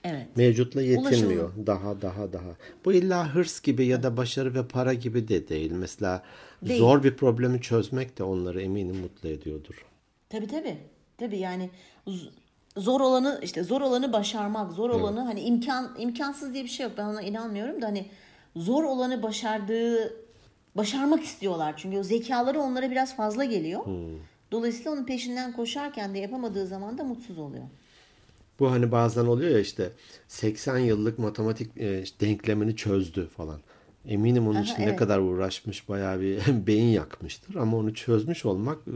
Evet. 0.03 0.27
Mevcutla 0.35 0.81
yetinmiyor. 0.81 1.49
Ulaşımı. 1.49 1.67
Daha 1.67 2.01
daha 2.01 2.33
daha. 2.33 2.55
Bu 2.85 2.93
illa 2.93 3.35
hırs 3.35 3.61
gibi 3.61 3.85
ya 3.85 4.03
da 4.03 4.17
başarı 4.17 4.55
ve 4.55 4.67
para 4.67 4.93
gibi 4.93 5.27
de 5.27 5.47
değil. 5.47 5.71
Mesela 5.71 6.23
değil. 6.63 6.79
zor 6.79 7.03
bir 7.03 7.15
problemi 7.15 7.61
çözmek 7.61 8.17
de 8.17 8.23
onları 8.23 8.61
eminim 8.61 8.95
mutlu 8.95 9.29
ediyordur. 9.29 9.85
Tabii 10.29 10.47
tabii. 10.47 10.77
Tabii 11.17 11.37
yani 11.37 11.69
zor 12.77 13.01
olanı 13.01 13.39
işte 13.43 13.63
zor 13.63 13.81
olanı 13.81 14.13
başarmak, 14.13 14.71
zor 14.71 14.89
olanı 14.89 15.19
evet. 15.19 15.29
hani 15.29 15.41
imkan 15.41 15.95
imkansız 15.99 16.53
diye 16.53 16.63
bir 16.63 16.69
şey 16.69 16.83
yok. 16.83 16.93
Ben 16.97 17.05
ona 17.05 17.21
inanmıyorum 17.21 17.81
da 17.81 17.85
hani 17.85 18.05
zor 18.55 18.83
olanı 18.83 19.23
başardığı 19.23 20.13
başarmak 20.75 21.23
istiyorlar. 21.23 21.73
Çünkü 21.77 21.97
o 21.97 22.03
zekaları 22.03 22.59
onlara 22.59 22.91
biraz 22.91 23.15
fazla 23.15 23.43
geliyor. 23.43 23.85
Hmm. 23.85 24.19
Dolayısıyla 24.51 24.91
onun 24.91 25.05
peşinden 25.05 25.53
koşarken 25.53 26.13
de 26.13 26.19
yapamadığı 26.19 26.67
zaman 26.67 26.97
da 26.97 27.03
mutsuz 27.03 27.39
oluyor. 27.39 27.63
Bu 28.59 28.71
hani 28.71 28.91
bazen 28.91 29.25
oluyor 29.25 29.51
ya 29.51 29.59
işte 29.59 29.91
80 30.27 30.77
yıllık 30.77 31.19
matematik 31.19 31.77
e, 31.77 32.03
denklemini 32.21 32.75
çözdü 32.75 33.27
falan. 33.27 33.59
Eminim 34.07 34.47
onun 34.47 34.55
Aha, 34.55 34.63
için 34.63 34.75
evet. 34.77 34.87
ne 34.87 34.95
kadar 34.95 35.19
uğraşmış 35.19 35.89
bayağı 35.89 36.21
bir 36.21 36.41
beyin 36.67 36.91
yakmıştır. 36.91 37.55
Ama 37.55 37.77
onu 37.77 37.93
çözmüş 37.93 38.45
olmak 38.45 38.77
e, 38.87 38.91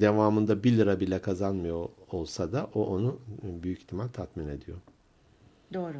devamında 0.00 0.64
1 0.64 0.76
lira 0.76 1.00
bile 1.00 1.18
kazanmıyor 1.18 1.88
olsa 2.12 2.52
da 2.52 2.70
o 2.74 2.86
onu 2.86 3.18
büyük 3.42 3.78
ihtimal 3.78 4.08
tatmin 4.08 4.48
ediyor. 4.48 4.78
Doğru. 5.74 5.96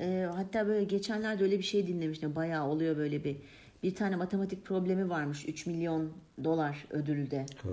E, 0.00 0.28
hatta 0.34 0.66
böyle 0.66 0.84
geçenlerde 0.84 1.44
öyle 1.44 1.58
bir 1.58 1.64
şey 1.64 1.86
dinlemiştim. 1.86 2.34
Bayağı 2.34 2.66
oluyor 2.66 2.96
böyle 2.96 3.24
bir 3.24 3.36
bir 3.82 3.94
tane 3.94 4.16
matematik 4.16 4.64
problemi 4.64 5.10
varmış 5.10 5.48
3 5.48 5.66
milyon 5.66 6.12
dolar 6.44 6.86
ödülde. 6.90 7.46
Ha. 7.62 7.68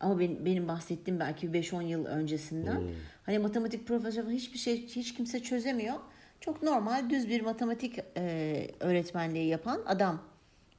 Ama 0.00 0.18
benim, 0.18 0.44
benim 0.44 0.68
bahsettiğim 0.68 1.20
belki 1.20 1.46
5-10 1.46 1.82
yıl 1.82 2.04
öncesinden. 2.04 2.78
Hmm. 2.78 2.88
Hani 3.26 3.38
matematik 3.38 3.86
profesörü 3.86 4.30
hiçbir 4.30 4.58
şey 4.58 4.86
hiç 4.86 5.14
kimse 5.14 5.42
çözemiyor. 5.42 5.94
Çok 6.42 6.62
normal 6.62 7.10
düz 7.10 7.28
bir 7.28 7.40
matematik 7.40 7.98
e, 8.16 8.68
öğretmenliği 8.80 9.46
yapan 9.46 9.80
adam. 9.86 10.22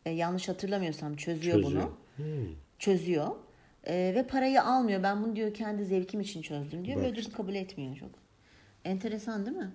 E, 0.05 0.09
yanlış 0.09 0.49
hatırlamıyorsam 0.49 1.15
çözüyor, 1.15 1.61
çözüyor. 1.61 1.83
bunu. 1.83 1.91
Hmm. 2.15 2.55
Çözüyor. 2.79 3.27
E, 3.83 4.13
ve 4.15 4.27
parayı 4.27 4.63
almıyor. 4.63 5.03
Ben 5.03 5.23
bunu 5.23 5.35
diyor 5.35 5.53
kendi 5.53 5.85
zevkim 5.85 6.21
için 6.21 6.41
çözdüm 6.41 6.85
diyor. 6.85 6.97
Bak 6.97 7.03
ve 7.03 7.07
ödülü 7.07 7.19
işte. 7.19 7.31
kabul 7.31 7.55
etmiyor 7.55 7.95
çok. 7.95 8.09
Enteresan 8.85 9.45
değil 9.45 9.57
mi? 9.57 9.71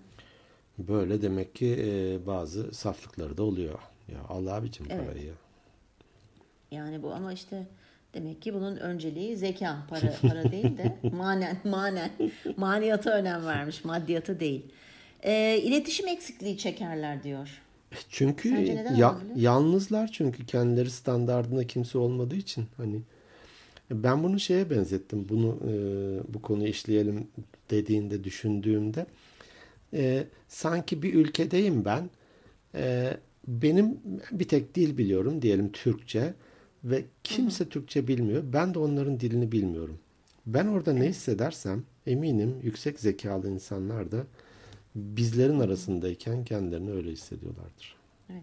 Böyle 0.79 1.23
demek 1.23 1.55
ki 1.55 1.77
e, 1.79 2.27
bazı 2.27 2.73
saflıkları 2.75 3.37
da 3.37 3.43
oluyor. 3.43 3.79
Ya 4.09 4.19
Allah 4.29 4.55
abicim 4.55 4.87
evet. 4.91 5.07
parayı 5.07 5.27
ya. 5.27 5.35
Yani 6.71 7.03
bu 7.03 7.13
ama 7.13 7.33
işte 7.33 7.67
demek 8.15 8.43
ki 8.43 8.55
bunun 8.55 8.77
önceliği 8.77 9.37
zeka. 9.37 9.87
Para 9.89 10.15
para 10.23 10.43
değil 10.53 10.79
de 10.79 10.97
manen 11.13 11.57
manen 11.65 12.11
maniyata 12.57 13.11
önem 13.11 13.47
vermiş. 13.47 13.85
Maddiyata 13.85 14.41
değil. 14.41 14.67
E, 15.23 15.59
iletişim 15.63 16.09
eksikliği 16.09 16.59
çekerler 16.59 17.23
diyor. 17.23 17.63
Çünkü 18.11 18.49
ya, 18.97 19.19
yalnızlar 19.37 20.11
çünkü 20.13 20.47
kendileri 20.47 20.91
standartında 20.91 21.67
kimse 21.67 21.99
olmadığı 21.99 22.37
için 22.37 22.67
hani 22.77 23.03
ben 23.91 24.23
bunu 24.23 24.41
şeye 24.41 24.71
benzettim. 24.71 25.27
Bunu 25.29 25.59
e, 25.69 25.73
bu 26.35 26.43
konuyu 26.43 26.69
işleyelim 26.69 27.29
dediğinde 27.71 28.25
düşündüğümde 28.25 29.07
e, 29.95 30.25
sanki 30.49 31.03
bir 31.03 31.15
ülkedeyim 31.15 31.85
ben. 31.85 32.11
E, 32.75 33.17
benim 33.47 34.01
bir 34.33 34.49
tek 34.49 34.75
dil 34.75 34.99
biliyorum 34.99 35.43
diyelim 35.43 35.73
Türkçe 35.73 36.35
ve 36.85 37.05
kimse 37.25 37.65
Hı-hı. 37.65 37.71
Türkçe 37.71 38.09
bilmiyor. 38.09 38.43
Ben 38.53 38.75
de 38.75 38.79
onların 38.79 39.21
dilini 39.21 39.53
bilmiyorum. 39.53 39.99
Ben 40.47 40.67
orada 40.67 40.93
ne 40.93 41.09
hissedersem 41.09 41.85
eminim 42.07 42.57
yüksek 42.63 43.01
zekalı 43.01 43.51
insanlar 43.51 44.13
da 44.13 44.27
bizlerin 44.99 45.61
arasındayken 45.61 46.45
kendilerini 46.45 46.93
öyle 46.93 47.11
hissediyorlardır. 47.11 47.97
Evet. 48.31 48.43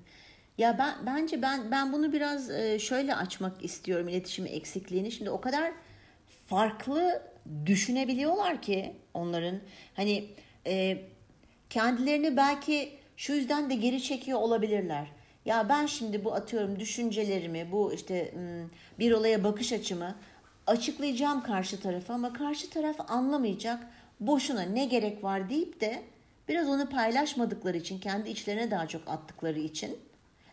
Ya 0.58 0.78
ben 0.78 0.96
bence 1.06 1.42
ben 1.42 1.72
ben 1.72 1.94
bunu 1.94 2.14
biraz 2.14 2.50
e, 2.50 2.80
şöyle 2.80 3.16
açmak 3.16 3.66
istiyorum 3.66 4.08
iletişim 4.08 4.46
eksikliğini. 4.46 5.12
Şimdi 5.12 5.30
o 5.30 5.42
kadar 5.42 5.72
farklı 6.46 7.22
düşünebiliyorlar 7.66 8.62
ki 8.62 8.94
onların 9.14 9.60
hani 9.96 10.28
e, 10.68 11.02
kendilerini 11.70 12.38
belki 12.38 12.90
şu 13.18 13.34
yüzden 13.34 13.70
de 13.70 13.76
geri 13.76 14.04
çekiyor 14.04 14.40
olabilirler. 14.40 15.08
Ya 15.46 15.70
ben 15.70 15.86
şimdi 15.86 16.26
bu 16.26 16.34
atıyorum 16.34 16.80
düşüncelerimi, 16.80 17.72
bu 17.72 17.94
işte 17.94 18.34
bir 19.00 19.12
olaya 19.12 19.44
bakış 19.44 19.74
açımı 19.74 20.16
açıklayacağım 20.68 21.44
karşı 21.44 21.80
tarafa 21.80 22.14
ama 22.14 22.34
karşı 22.34 22.70
taraf 22.70 22.96
anlamayacak. 23.12 23.88
Boşuna 24.20 24.62
ne 24.62 24.86
gerek 24.86 25.24
var 25.24 25.50
deyip 25.50 25.82
de 25.82 26.04
biraz 26.50 26.68
onu 26.68 26.90
paylaşmadıkları 26.90 27.78
için, 27.78 28.00
kendi 28.00 28.30
içlerine 28.30 28.72
daha 28.72 28.88
çok 28.88 29.02
attıkları 29.08 29.60
için 29.60 29.98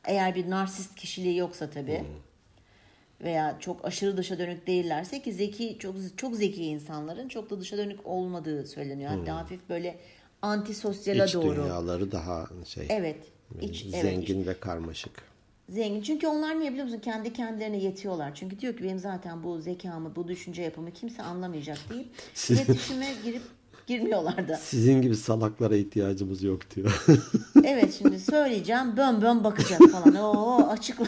eğer 0.04 0.34
bir 0.34 0.50
narsist 0.50 0.94
kişiliği 0.94 1.36
yoksa 1.36 1.70
tabii 1.70 1.98
hmm. 1.98 3.26
veya 3.26 3.56
çok 3.60 3.84
aşırı 3.84 4.16
dışa 4.16 4.38
dönük 4.38 4.66
değillerse 4.66 5.22
ki 5.22 5.32
zeki 5.32 5.76
çok 5.78 5.94
çok 6.16 6.36
zeki 6.36 6.64
insanların 6.64 7.28
çok 7.28 7.50
da 7.50 7.60
dışa 7.60 7.76
dönük 7.76 8.06
olmadığı 8.06 8.66
söyleniyor. 8.66 9.10
Hatta 9.10 9.32
hmm. 9.32 9.38
hafif 9.38 9.68
böyle 9.68 9.98
antisosyala 10.42 11.24
İç 11.24 11.34
doğru. 11.34 11.56
dünyaları 11.56 12.12
daha 12.12 12.48
şey. 12.66 12.86
Evet. 12.88 13.16
İç, 13.60 13.84
zengin 13.84 14.36
evet, 14.36 14.46
ve 14.46 14.60
karmaşık. 14.60 15.22
Zengin. 15.68 16.02
Çünkü 16.02 16.26
onlar 16.26 16.60
niye 16.60 16.70
biliyor 16.70 16.86
musun? 16.86 17.00
Kendi 17.04 17.32
kendilerine 17.32 17.76
yetiyorlar. 17.76 18.34
Çünkü 18.34 18.60
diyor 18.60 18.76
ki 18.76 18.84
benim 18.84 18.98
zaten 18.98 19.42
bu 19.42 19.60
zekamı, 19.60 20.16
bu 20.16 20.28
düşünce 20.28 20.62
yapımı 20.62 20.90
kimse 20.92 21.22
anlamayacak 21.22 21.78
deyip 21.90 22.08
iletişime 22.50 23.08
girip 23.24 23.42
girmiyorlar 23.86 24.48
da. 24.48 24.56
Sizin 24.56 25.02
gibi 25.02 25.16
salaklara 25.16 25.76
ihtiyacımız 25.76 26.42
yok 26.42 26.60
diyor. 26.76 27.04
evet 27.64 27.94
şimdi 27.98 28.20
söyleyeceğim 28.20 28.96
bön 28.96 29.22
bön 29.22 29.44
bakacak 29.44 29.80
falan. 29.92 30.16
Oo 30.16 30.68
açıkla. 30.68 31.06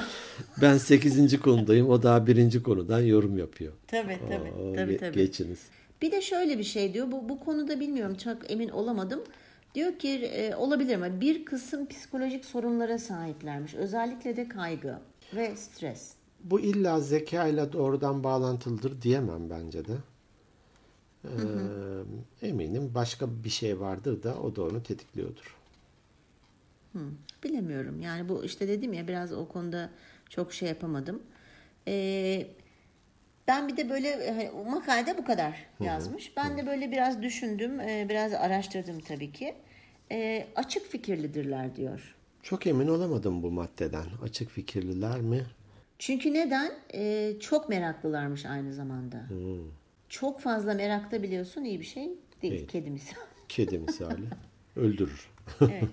Ben 0.60 0.78
8. 0.78 1.40
konudayım. 1.40 1.90
O 1.90 2.02
daha 2.02 2.26
birinci 2.26 2.62
konudan 2.62 3.00
yorum 3.00 3.38
yapıyor. 3.38 3.72
Tabii 3.86 4.18
tabii. 4.28 4.52
Oo, 4.52 4.74
tabii, 4.74 4.96
tabii. 4.96 5.16
Geçiniz. 5.16 5.58
Bir 6.02 6.12
de 6.12 6.22
şöyle 6.22 6.58
bir 6.58 6.64
şey 6.64 6.94
diyor. 6.94 7.12
Bu, 7.12 7.28
bu 7.28 7.40
konuda 7.40 7.80
bilmiyorum 7.80 8.14
çok 8.14 8.50
emin 8.50 8.68
olamadım. 8.68 9.20
Diyor 9.74 9.98
ki 9.98 10.08
e, 10.08 10.54
olabilir 10.54 10.96
mi? 10.96 11.20
Bir 11.20 11.44
kısım 11.44 11.86
psikolojik 11.86 12.44
sorunlara 12.44 12.98
sahiplermiş. 12.98 13.74
Özellikle 13.74 14.36
de 14.36 14.48
kaygı 14.48 14.98
ve 15.36 15.56
stres. 15.56 16.12
Bu 16.44 16.60
illa 16.60 17.00
zeka 17.00 17.46
ile 17.46 17.72
doğrudan 17.72 18.24
bağlantılıdır 18.24 19.02
diyemem 19.02 19.50
bence 19.50 19.84
de. 19.84 19.92
Hı 21.24 21.42
hı. 21.42 22.04
Eminim 22.42 22.94
başka 22.94 23.44
bir 23.44 23.50
şey 23.50 23.80
vardır 23.80 24.22
da 24.22 24.40
o 24.40 24.56
da 24.56 24.62
onu 24.62 24.82
tetikliyordur. 24.82 25.56
Hı, 26.92 26.98
bilemiyorum. 27.44 28.00
Yani 28.00 28.28
bu 28.28 28.44
işte 28.44 28.68
dedim 28.68 28.92
ya 28.92 29.08
biraz 29.08 29.32
o 29.32 29.48
konuda 29.48 29.90
çok 30.28 30.52
şey 30.52 30.68
yapamadım. 30.68 31.22
Ee, 31.88 32.46
ben 33.48 33.68
bir 33.68 33.76
de 33.76 33.90
böyle 33.90 34.30
hani, 34.30 34.70
makalede 34.70 35.18
bu 35.18 35.24
kadar 35.24 35.66
yazmış. 35.80 36.26
Hı 36.26 36.30
hı. 36.30 36.36
Ben 36.36 36.58
de 36.58 36.66
böyle 36.66 36.92
biraz 36.92 37.22
düşündüm, 37.22 37.80
e, 37.80 38.06
biraz 38.08 38.32
araştırdım 38.32 39.00
tabii 39.00 39.32
ki. 39.32 39.54
E, 40.12 40.46
açık 40.56 40.86
fikirlidirler 40.86 41.76
diyor. 41.76 42.14
Çok 42.42 42.66
emin 42.66 42.88
olamadım 42.88 43.42
bu 43.42 43.50
maddeden. 43.50 44.06
Açık 44.22 44.50
fikirliler 44.50 45.20
mi? 45.20 45.42
Çünkü 45.98 46.34
neden? 46.34 46.72
E, 46.94 47.32
çok 47.40 47.68
meraklılarmış 47.68 48.46
aynı 48.46 48.74
zamanda. 48.74 49.28
Hmm. 49.28 49.83
Çok 50.20 50.40
fazla 50.40 50.74
merakta 50.74 51.22
biliyorsun 51.22 51.64
iyi 51.64 51.80
bir 51.80 51.84
şey 51.84 52.04
değil. 52.42 52.52
değil. 52.52 52.68
Kedi 52.68 52.90
misali. 52.90 53.18
Kedi 53.48 53.78
misali. 53.78 54.22
Öldürür. 54.76 55.30
evet. 55.60 55.84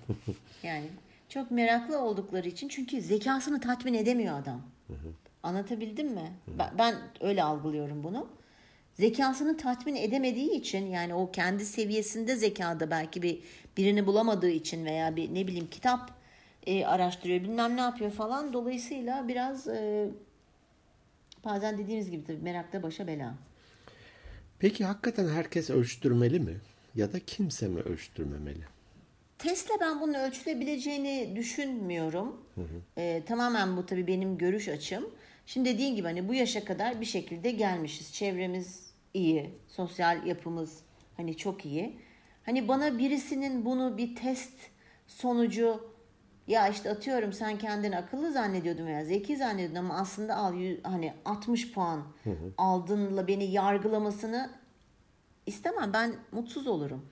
Yani 0.64 0.86
çok 1.30 1.52
meraklı 1.52 2.00
oldukları 2.00 2.48
için 2.48 2.68
çünkü 2.68 3.02
zekasını 3.02 3.62
tatmin 3.62 3.94
edemiyor 3.94 4.40
adam. 4.40 4.62
Hı 4.88 4.94
hı. 4.94 5.08
Anlatabildim 5.44 6.08
mi? 6.08 6.32
Ben, 6.48 6.70
ben 6.78 6.96
öyle 7.22 7.44
algılıyorum 7.44 8.04
bunu. 8.04 8.28
Zekasını 8.94 9.58
tatmin 9.58 9.96
edemediği 9.96 10.52
için 10.52 10.86
yani 10.86 11.14
o 11.14 11.32
kendi 11.32 11.66
seviyesinde 11.66 12.36
zekada 12.36 12.92
belki 12.92 13.22
bir 13.22 13.40
birini 13.78 14.06
bulamadığı 14.06 14.50
için 14.50 14.86
veya 14.86 15.16
bir 15.16 15.34
ne 15.34 15.48
bileyim 15.48 15.68
kitap 15.72 16.12
e, 16.68 16.86
araştırıyor 16.86 17.42
bilmem 17.42 17.78
ne 17.78 17.82
yapıyor 17.82 18.12
falan. 18.12 18.54
Dolayısıyla 18.54 19.28
biraz 19.28 19.68
e, 19.68 20.10
bazen 21.46 21.78
dediğimiz 21.78 22.12
gibi 22.12 22.24
tabii 22.24 22.42
merakta 22.42 22.84
başa 22.84 23.08
bela. 23.08 23.36
Peki 24.62 24.86
hakikaten 24.86 25.28
herkes 25.28 25.70
ölçtürmeli 25.70 26.40
mi? 26.40 26.58
Ya 26.96 27.14
da 27.14 27.20
kimse 27.20 27.68
mi 27.68 27.80
ölçtürmemeli? 27.80 28.64
Tesla 29.38 29.74
ben 29.82 30.02
bunun 30.02 30.14
ölçülebileceğini 30.14 31.34
düşünmüyorum. 31.36 32.42
Hı 32.56 32.62
hı. 32.62 33.02
E, 33.02 33.24
tamamen 33.26 33.78
bu 33.78 33.86
tabii 33.86 34.08
benim 34.08 34.38
görüş 34.38 34.68
açım. 34.68 35.10
Şimdi 35.46 35.70
dediğin 35.70 35.96
gibi 35.96 36.08
hani 36.08 36.28
bu 36.28 36.34
yaşa 36.34 36.66
kadar 36.66 37.02
bir 37.02 37.06
şekilde 37.06 37.52
gelmişiz. 37.52 38.14
Çevremiz 38.14 38.94
iyi, 39.14 39.50
sosyal 39.68 40.28
yapımız 40.28 40.80
hani 41.18 41.38
çok 41.38 41.66
iyi. 41.66 41.96
Hani 42.46 42.68
bana 42.68 42.98
birisinin 42.98 43.66
bunu 43.66 43.98
bir 43.98 44.16
test 44.16 44.54
sonucu 45.08 45.91
ya 46.48 46.68
işte 46.68 46.90
atıyorum 46.90 47.34
sen 47.34 47.58
kendini 47.58 47.98
akıllı 47.98 48.32
zannediyordun 48.32 48.86
veya 48.86 49.06
zeki 49.06 49.38
zannediyordun 49.38 49.76
ama 49.76 49.98
aslında 49.98 50.36
al 50.36 50.54
hani 50.84 51.14
60 51.26 51.72
puan 51.72 52.04
hı 52.24 52.30
hı. 52.30 52.54
aldınla 52.58 53.28
beni 53.28 53.52
yargılamasını 53.52 54.50
istemem. 55.46 55.94
Ben 55.94 56.16
mutsuz 56.32 56.68
olurum. 56.68 57.06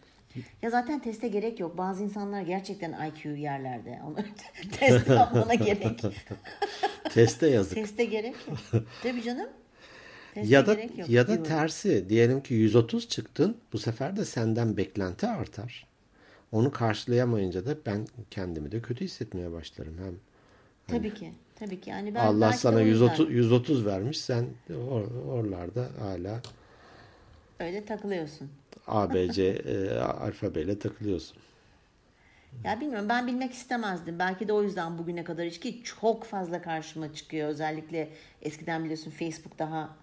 Ya 0.62 0.70
zaten 0.70 1.00
teste 1.00 1.28
gerek 1.28 1.60
yok. 1.60 1.78
Bazı 1.78 2.04
insanlar 2.04 2.42
gerçekten 2.42 3.08
IQ 3.08 3.30
yerlerde. 3.30 4.00
Onu 4.08 4.16
test 4.72 5.10
yapmana 5.10 5.54
gerek. 5.54 6.02
Teste 7.14 7.48
yazık. 7.48 7.76
Teste 7.76 8.06
gerek. 8.06 8.36
Tabii 9.04 9.24
canım. 9.24 9.50
Teste 10.34 10.54
ya 10.54 10.68
da 10.68 10.74
gerek 10.74 10.98
yok 10.98 11.10
ya 11.10 11.24
da 11.24 11.28
diyorum. 11.28 11.44
tersi 11.44 12.10
diyelim 12.10 12.44
ki 12.44 12.54
130 12.54 13.10
çıktın 13.10 13.58
bu 13.74 13.78
sefer 13.78 14.18
de 14.18 14.26
senden 14.26 14.78
beklenti 14.78 15.28
artar. 15.28 15.89
Onu 16.52 16.72
karşılayamayınca 16.72 17.66
da 17.66 17.78
ben 17.86 18.08
kendimi 18.32 18.72
de 18.72 18.82
kötü 18.82 19.06
hissetmeye 19.06 19.52
başlarım 19.52 19.98
hem. 19.98 20.16
Tabii 20.88 21.14
ki. 21.14 21.34
Tabii 21.56 21.82
ki. 21.82 21.90
Yani 21.90 22.16
ben 22.16 22.26
Allah 22.26 22.54
sana 22.54 22.76
o 22.76 22.80
yüzden 22.80 23.06
130 23.06 23.32
130 23.32 23.86
vermiş 23.86 24.22
sen 24.22 24.46
or- 24.70 25.28
oralarda 25.30 25.90
hala 26.00 26.42
öyle 27.60 27.86
takılıyorsun. 27.86 28.50
ABC 28.88 29.44
e, 29.50 30.00
alfabeyle 30.00 30.80
takılıyorsun. 30.80 31.38
Ya 32.64 32.82
bilmiyorum 32.82 33.10
ben 33.10 33.28
bilmek 33.28 33.54
istemezdim. 33.54 34.20
Belki 34.20 34.48
de 34.48 34.54
o 34.54 34.64
yüzden 34.64 34.98
bugüne 34.98 35.24
kadar 35.24 35.46
hiç 35.46 35.60
ki 35.60 35.84
çok 35.84 36.24
fazla 36.24 36.62
karşıma 36.62 37.14
çıkıyor. 37.14 37.50
Özellikle 37.50 38.10
eskiden 38.42 38.84
biliyorsun 38.84 39.12
Facebook 39.12 39.60
daha 39.60 39.98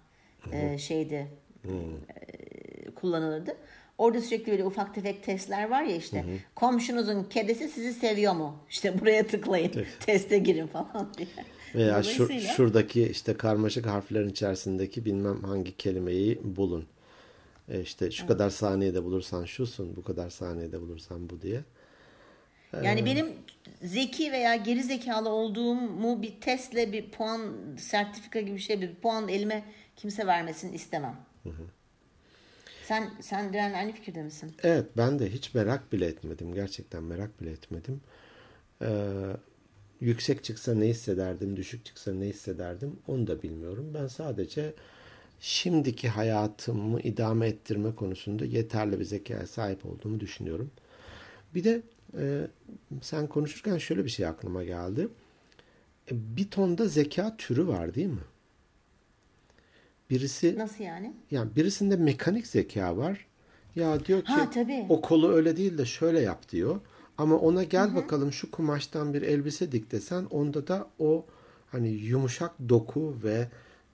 e, 0.51 0.77
şeydi 0.77 1.27
e, 1.69 2.91
kullanılırdı. 2.95 3.57
Orada 3.97 4.21
sürekli 4.21 4.51
böyle 4.51 4.63
ufak 4.63 4.95
tefek 4.95 5.23
testler 5.23 5.69
var 5.69 5.83
ya 5.83 5.95
işte. 5.95 6.25
Komşunuzun 6.55 7.23
kedisi 7.23 7.67
sizi 7.67 7.93
seviyor 7.93 8.33
mu? 8.33 8.55
İşte 8.69 8.99
buraya 9.01 9.27
tıklayın. 9.27 9.71
Teste 9.99 10.37
girin 10.37 10.67
falan 10.67 11.13
diye. 11.17 11.27
Veya 11.75 12.03
şu, 12.03 12.23
Dolayısıyla- 12.23 12.53
şuradaki 12.53 13.03
işte 13.07 13.37
karmaşık 13.37 13.85
harflerin 13.85 14.29
içerisindeki 14.29 15.05
bilmem 15.05 15.43
hangi 15.43 15.77
kelimeyi 15.77 16.39
bulun. 16.43 16.85
E 17.69 17.81
işte 17.81 18.11
şu 18.11 18.27
kadar 18.27 18.49
saniyede 18.49 19.03
bulursan 19.03 19.45
şusun, 19.45 19.95
bu 19.95 20.03
kadar 20.03 20.29
saniyede 20.29 20.81
bulursan 20.81 21.29
bu 21.29 21.41
diye. 21.41 21.61
Yani 22.83 23.05
benim 23.05 23.27
zeki 23.81 24.31
veya 24.31 24.55
geri 24.55 24.83
zekalı 24.83 25.29
olduğumu 25.29 26.21
bir 26.21 26.41
testle 26.41 26.91
bir 26.91 27.11
puan 27.11 27.41
sertifika 27.77 28.39
gibi 28.41 28.55
bir 28.55 28.61
şey 28.61 28.81
bir 28.81 28.95
puan 28.95 29.27
elime 29.27 29.63
kimse 29.95 30.27
vermesini 30.27 30.75
istemem. 30.75 31.15
Sen 32.87 33.11
sen 33.21 33.53
Diren 33.53 33.73
aynı 33.73 33.91
fikirde 33.91 34.23
misin? 34.23 34.51
Evet 34.63 34.85
ben 34.97 35.19
de 35.19 35.29
hiç 35.29 35.53
merak 35.53 35.93
bile 35.93 36.05
etmedim. 36.05 36.53
Gerçekten 36.53 37.03
merak 37.03 37.41
bile 37.41 37.51
etmedim. 37.51 38.01
Ee, 38.81 38.87
yüksek 40.01 40.43
çıksa 40.43 40.73
ne 40.73 40.85
hissederdim, 40.85 41.57
düşük 41.57 41.85
çıksa 41.85 42.13
ne 42.13 42.25
hissederdim 42.25 42.99
onu 43.07 43.27
da 43.27 43.41
bilmiyorum. 43.41 43.91
Ben 43.93 44.07
sadece 44.07 44.73
şimdiki 45.39 46.09
hayatımı 46.09 47.01
idame 47.01 47.47
ettirme 47.47 47.95
konusunda 47.95 48.45
yeterli 48.45 48.99
bir 48.99 49.05
zekaya 49.05 49.47
sahip 49.47 49.85
olduğumu 49.85 50.19
düşünüyorum. 50.19 50.71
Bir 51.55 51.63
de 51.63 51.81
e, 52.17 52.47
sen 53.01 53.27
konuşurken 53.27 53.77
şöyle 53.77 54.05
bir 54.05 54.09
şey 54.09 54.25
aklıma 54.25 54.63
geldi. 54.63 55.07
E, 56.11 56.37
bir 56.37 56.49
tonda 56.51 56.87
zeka 56.87 57.37
türü 57.37 57.67
var 57.67 57.95
değil 57.95 58.07
mi? 58.07 58.23
Birisi 60.09 60.57
Nasıl 60.57 60.83
yani? 60.83 61.13
yani 61.31 61.55
birisinde 61.55 61.95
mekanik 61.95 62.47
zeka 62.47 62.97
var. 62.97 63.27
Ya 63.75 64.05
diyor 64.05 64.21
ki 64.21 64.31
Ha, 64.33 64.49
tabii. 64.49 64.85
o 64.89 65.01
kolu 65.01 65.31
öyle 65.33 65.57
değil 65.57 65.77
de 65.77 65.85
şöyle 65.85 66.19
yap 66.19 66.49
diyor. 66.49 66.79
Ama 67.17 67.35
ona 67.37 67.63
gel 67.63 67.95
bakalım 67.95 68.31
şu 68.33 68.51
kumaştan 68.51 69.13
bir 69.13 69.21
elbise 69.21 69.71
dik 69.71 69.91
desen 69.91 70.25
onda 70.25 70.67
da 70.67 70.87
o 70.99 71.25
hani 71.71 71.89
yumuşak 71.89 72.51
doku 72.69 73.15
ve 73.23 73.47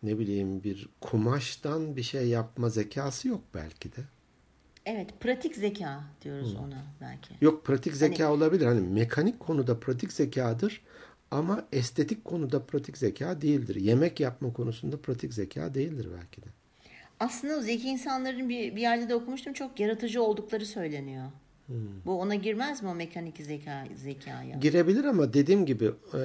ne 0.03 0.19
bileyim 0.19 0.63
bir 0.63 0.89
kumaştan 1.01 1.95
bir 1.95 2.03
şey 2.03 2.27
yapma 2.27 2.69
zekası 2.69 3.27
yok 3.27 3.41
belki 3.53 3.91
de. 3.95 4.01
Evet, 4.85 5.09
pratik 5.19 5.55
zeka 5.55 6.03
diyoruz 6.21 6.55
ona 6.55 6.83
belki. 7.01 7.29
Yok 7.41 7.65
pratik 7.65 7.95
zeka 7.95 8.31
olabilir. 8.33 8.65
Hani 8.65 8.81
mekanik 8.81 9.39
konuda 9.39 9.79
pratik 9.79 10.11
zekadır 10.13 10.81
ama 11.33 11.63
estetik 11.71 12.25
konuda 12.25 12.63
pratik 12.63 12.97
zeka 12.97 13.41
değildir. 13.41 13.75
Yemek 13.75 14.19
yapma 14.19 14.53
konusunda 14.53 14.97
pratik 14.97 15.33
zeka 15.33 15.73
değildir 15.73 16.07
belki 16.19 16.41
de. 16.41 16.45
Aslında 17.19 17.61
zeki 17.61 17.87
insanların 17.87 18.49
bir, 18.49 18.75
bir 18.75 18.81
yerde 18.81 19.09
de 19.09 19.15
okumuştum 19.15 19.53
çok 19.53 19.79
yaratıcı 19.79 20.23
oldukları 20.23 20.65
söyleniyor. 20.65 21.25
Bu 22.05 22.19
ona 22.19 22.35
girmez 22.35 22.83
mi 22.83 22.89
o 22.89 22.95
mekanik 22.95 23.37
zeka 23.37 23.83
zekaya? 23.95 24.57
Girebilir 24.57 25.05
ama 25.05 25.33
dediğim 25.33 25.65
gibi 25.65 25.85
e, 26.13 26.21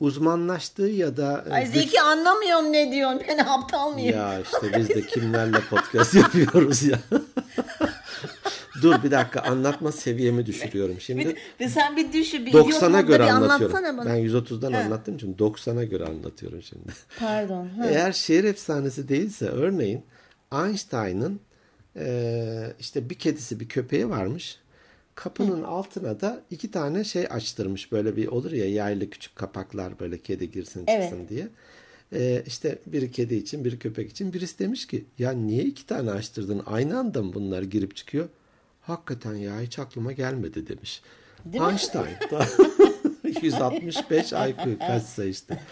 uzmanlaştığı 0.00 0.86
ya 0.88 1.16
da 1.16 1.44
e, 1.48 1.52
Ay 1.52 1.66
zeki 1.66 2.00
anlamıyorum 2.00 2.72
ne 2.72 2.92
diyorsun. 2.92 3.22
Ben 3.28 3.38
aptal 3.38 3.92
mıyım? 3.92 4.16
Ya 4.16 4.40
işte 4.40 4.78
biz 4.78 4.88
de 4.88 5.02
kimlerle 5.06 5.60
podcast 5.70 6.14
yapıyoruz 6.14 6.82
ya. 6.82 6.98
Dur 8.82 9.02
bir 9.02 9.10
dakika 9.10 9.40
anlatma 9.40 9.92
seviyemi 9.92 10.46
düşürüyorum 10.46 11.00
şimdi. 11.00 11.28
Bir, 11.28 11.36
bir 11.60 11.68
sen 11.68 11.96
bir 11.96 12.12
düşün. 12.12 12.46
Bir 12.46 12.52
90'a 12.52 12.88
idiot 12.88 13.06
göre 13.08 13.22
bir 13.22 13.28
anlatıyorum. 13.28 13.98
bana. 13.98 14.06
Ben 14.06 14.16
130'dan 14.16 14.72
anlattığım 14.72 15.14
için 15.16 15.34
90'a 15.34 15.84
göre 15.84 16.04
anlatıyorum 16.04 16.62
şimdi. 16.62 16.92
Pardon. 17.18 17.68
Ha. 17.68 17.86
Eğer 17.86 18.12
şehir 18.12 18.44
efsanesi 18.44 19.08
değilse 19.08 19.48
örneğin 19.48 20.02
Einstein'ın 20.52 21.40
e, 21.96 22.72
işte 22.80 23.10
bir 23.10 23.14
kedisi 23.14 23.60
bir 23.60 23.68
köpeği 23.68 24.08
varmış. 24.08 24.58
Kapının 25.14 25.62
altına 25.62 26.20
da 26.20 26.42
iki 26.50 26.70
tane 26.70 27.04
şey 27.04 27.26
açtırmış 27.30 27.92
böyle 27.92 28.16
bir 28.16 28.26
olur 28.26 28.52
ya 28.52 28.70
yaylı 28.70 29.10
küçük 29.10 29.36
kapaklar 29.36 30.00
böyle 30.00 30.18
kedi 30.18 30.50
girsin 30.50 30.86
çıksın 30.86 31.16
Evet. 31.18 31.28
diye. 31.28 31.48
E, 32.12 32.42
işte 32.46 32.78
biri 32.86 33.10
kedi 33.10 33.34
için 33.34 33.64
biri 33.64 33.78
köpek 33.78 34.10
için 34.10 34.32
birisi 34.32 34.58
demiş 34.58 34.86
ki 34.86 35.04
ya 35.18 35.32
niye 35.32 35.64
iki 35.64 35.86
tane 35.86 36.10
açtırdın 36.10 36.62
aynı 36.66 36.98
anda 36.98 37.22
mı 37.22 37.34
bunlar 37.34 37.62
girip 37.62 37.96
çıkıyor? 37.96 38.28
Hakikaten 38.80 39.34
ya 39.34 39.60
hiç 39.60 39.78
aklıma 39.78 40.12
gelmedi 40.12 40.66
demiş. 40.68 41.02
Değil? 41.44 41.64
Einstein. 41.64 42.06
165 43.42 44.32
IQ 44.32 44.78
kaçsa 44.78 45.24
işte. 45.24 45.60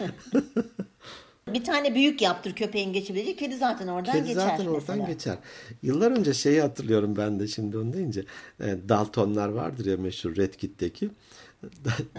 Bir 1.55 1.65
tane 1.65 1.95
büyük 1.95 2.23
yaptır 2.23 2.55
köpeğin 2.55 2.93
geçebileceği. 2.93 3.37
Kedi 3.37 3.57
zaten 3.57 3.89
oradan 3.89 4.13
Kedi 4.13 4.27
geçer 4.29 4.41
zaten 4.41 4.67
oradan 4.67 4.99
mesela. 4.99 5.13
geçer. 5.13 5.39
Yıllar 5.83 6.11
önce 6.11 6.35
şeyi 6.35 6.61
hatırlıyorum 6.61 7.17
ben 7.17 7.41
de 7.41 7.47
şimdi 7.47 7.79
onu 7.79 7.93
deyince. 7.93 8.25
E, 8.61 8.77
Daltonlar 8.89 9.49
vardır 9.49 9.87
ya 9.87 9.97
meşhur 9.97 10.37
Red 10.37 10.55
Kit'teki. 10.55 11.11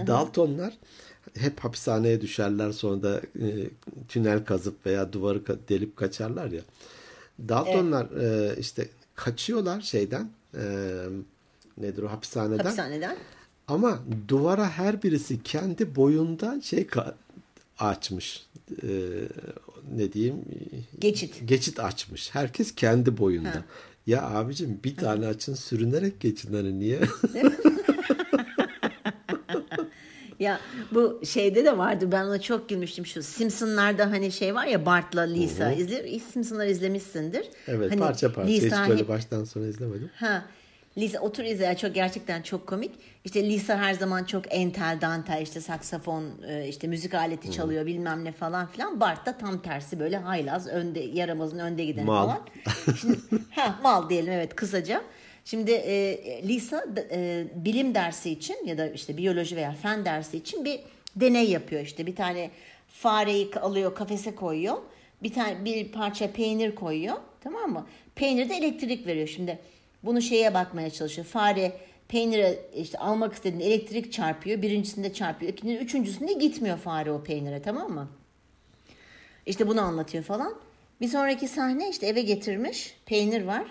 Daltonlar 0.07 0.73
hep 1.37 1.59
hapishaneye 1.59 2.21
düşerler 2.21 2.71
sonra 2.71 3.03
da 3.03 3.17
e, 3.19 3.47
tünel 4.07 4.45
kazıp 4.45 4.85
veya 4.85 5.13
duvarı 5.13 5.41
delip 5.69 5.97
kaçarlar 5.97 6.51
ya. 6.51 6.61
Daltonlar 7.49 8.05
e, 8.21 8.55
işte 8.59 8.87
kaçıyorlar 9.15 9.81
şeyden 9.81 10.29
e, 10.57 10.63
nedir 11.77 12.03
o 12.03 12.11
hapishaneden. 12.11 12.63
Hapishaneden. 12.63 13.17
Ama 13.67 13.99
duvara 14.27 14.69
her 14.69 15.03
birisi 15.03 15.43
kendi 15.43 15.95
boyunda 15.95 16.61
şey 16.61 16.87
açmış. 17.79 18.45
Ee, 18.83 18.87
ne 19.95 20.13
diyeyim? 20.13 20.35
Geçit. 20.99 21.41
Geçit 21.45 21.79
açmış. 21.79 22.35
Herkes 22.35 22.75
kendi 22.75 23.17
boyunda. 23.17 23.63
Ya 24.07 24.29
abicim 24.29 24.79
bir 24.83 24.95
tane 24.95 25.27
açın 25.27 25.53
sürünerek 25.53 26.19
geçin 26.19 26.53
hani 26.53 26.79
niye? 26.79 26.99
Ya 30.39 30.59
bu 30.91 31.21
şeyde 31.25 31.65
de 31.65 31.77
vardı 31.77 32.11
ben 32.11 32.25
ona 32.25 32.41
çok 32.41 32.69
gülmüştüm 32.69 33.05
şu 33.05 33.23
Simpsonlarda 33.23 34.11
hani 34.11 34.31
şey 34.31 34.55
var 34.55 34.65
ya 34.65 34.85
Bart'la 34.85 35.21
Lisa 35.21 35.71
izle 35.71 36.19
Simpsonları 36.19 36.69
izlemişsindir. 36.71 37.45
evet 37.67 37.91
Hani 37.91 37.99
parça 37.99 38.33
parça 38.33 38.51
Lisa 38.51 38.83
hiç 38.83 38.89
böyle 38.89 39.01
hep- 39.01 39.09
baştan 39.09 39.43
sona 39.43 39.67
izlemedim. 39.67 40.09
Ha. 40.15 40.45
Lisa 40.97 41.19
otur 41.19 41.43
izle 41.43 41.77
çok 41.77 41.95
gerçekten 41.95 42.41
çok 42.41 42.67
komik. 42.67 42.91
İşte 43.25 43.43
Lisa 43.49 43.77
her 43.77 43.93
zaman 43.93 44.23
çok 44.23 44.43
entel 44.55 44.97
dantel 45.01 45.41
işte 45.41 45.61
saksafon 45.61 46.25
e, 46.47 46.67
işte 46.67 46.87
müzik 46.87 47.13
aleti 47.13 47.51
çalıyor 47.51 47.85
bilmem 47.85 48.23
ne 48.25 48.31
falan 48.31 48.67
filan. 48.67 48.99
Bart 48.99 49.25
da 49.25 49.37
tam 49.37 49.61
tersi 49.61 49.99
böyle 49.99 50.17
haylaz 50.17 50.67
önde 50.67 50.99
yaramazın 50.99 51.59
önde 51.59 51.85
gideni 51.85 52.05
Mal. 52.05 52.25
falan. 52.25 52.39
Şimdi, 53.01 53.17
ha, 53.51 53.79
mal 53.83 54.09
diyelim 54.09 54.33
evet 54.33 54.55
kısaca. 54.55 55.01
Şimdi 55.49 55.71
e, 55.71 56.47
Lisa 56.47 56.95
da, 56.95 57.01
e, 57.11 57.47
bilim 57.55 57.95
dersi 57.95 58.29
için 58.29 58.57
ya 58.65 58.77
da 58.77 58.87
işte 58.87 59.17
biyoloji 59.17 59.55
veya 59.55 59.71
fen 59.71 60.05
dersi 60.05 60.37
için 60.37 60.65
bir 60.65 60.79
deney 61.15 61.49
yapıyor. 61.49 61.81
İşte 61.81 62.05
bir 62.05 62.15
tane 62.15 62.51
fareyi 62.87 63.51
alıyor 63.55 63.95
kafese 63.95 64.35
koyuyor. 64.35 64.77
Bir 65.23 65.33
tane 65.33 65.65
bir 65.65 65.91
parça 65.91 66.31
peynir 66.31 66.75
koyuyor. 66.75 67.15
Tamam 67.41 67.71
mı? 67.71 67.87
Peynir 68.15 68.49
de 68.49 68.55
elektrik 68.55 69.07
veriyor. 69.07 69.27
Şimdi 69.27 69.59
bunu 70.03 70.21
şeye 70.21 70.53
bakmaya 70.53 70.89
çalışıyor. 70.89 71.27
Fare 71.27 71.71
peynire 72.07 72.59
işte 72.75 72.97
almak 72.97 73.33
istediğinde 73.33 73.65
elektrik 73.65 74.13
çarpıyor. 74.13 74.61
Birincisinde 74.61 75.13
çarpıyor. 75.13 75.51
İkinci 75.51 75.77
üçüncüsünde 75.77 76.33
gitmiyor 76.33 76.77
fare 76.77 77.11
o 77.11 77.23
peynire. 77.23 77.61
Tamam 77.61 77.91
mı? 77.91 78.09
İşte 79.45 79.67
bunu 79.67 79.81
anlatıyor 79.81 80.23
falan. 80.23 80.53
Bir 81.01 81.07
sonraki 81.07 81.47
sahne 81.47 81.89
işte 81.89 82.07
eve 82.07 82.21
getirmiş. 82.21 82.95
Peynir 83.05 83.43
var. 83.43 83.65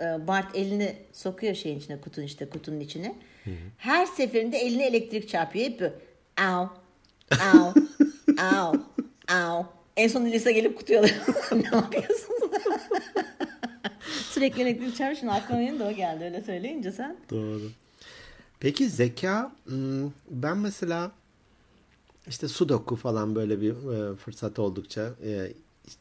E, 0.00 0.26
Bart 0.26 0.56
elini 0.56 0.96
sokuyor 1.12 1.54
şeyin 1.54 1.78
içine, 1.78 2.00
kutunun 2.00 2.26
işte 2.26 2.48
kutunun 2.48 2.80
içine. 2.80 3.16
Her 3.76 4.06
seferinde 4.06 4.58
eline 4.58 4.86
elektrik 4.86 5.28
çarpıyor. 5.28 5.66
Hep 5.66 5.80
böyle 5.80 5.94
au, 6.36 6.68
au, 7.54 7.74
au, 8.38 8.74
au. 9.28 9.66
En 9.96 10.08
son 10.08 10.24
Lisa 10.24 10.50
gelip 10.50 10.78
kutuyu 10.78 10.98
alıyor. 10.98 11.16
ne 11.52 11.76
yapıyorsun? 11.76 12.34
Sürekli 14.30 14.62
elektrik 14.62 14.96
çarpıyor. 14.96 15.20
Şimdi 15.20 15.32
aklıma 15.32 15.60
yeni 15.60 15.78
de 15.78 15.84
o 15.84 15.92
geldi 15.92 16.24
öyle 16.24 16.42
söyleyince 16.42 16.92
sen. 16.92 17.16
Doğru. 17.30 17.70
Peki 18.60 18.88
zeka 18.88 19.52
hmm, 19.64 20.10
ben 20.30 20.56
mesela 20.58 21.12
işte 22.26 22.48
sudoku 22.48 22.96
falan 22.96 23.34
böyle 23.34 23.60
bir 23.60 23.70
e, 23.72 24.16
fırsat 24.16 24.58
oldukça 24.58 25.10
e, 25.24 25.52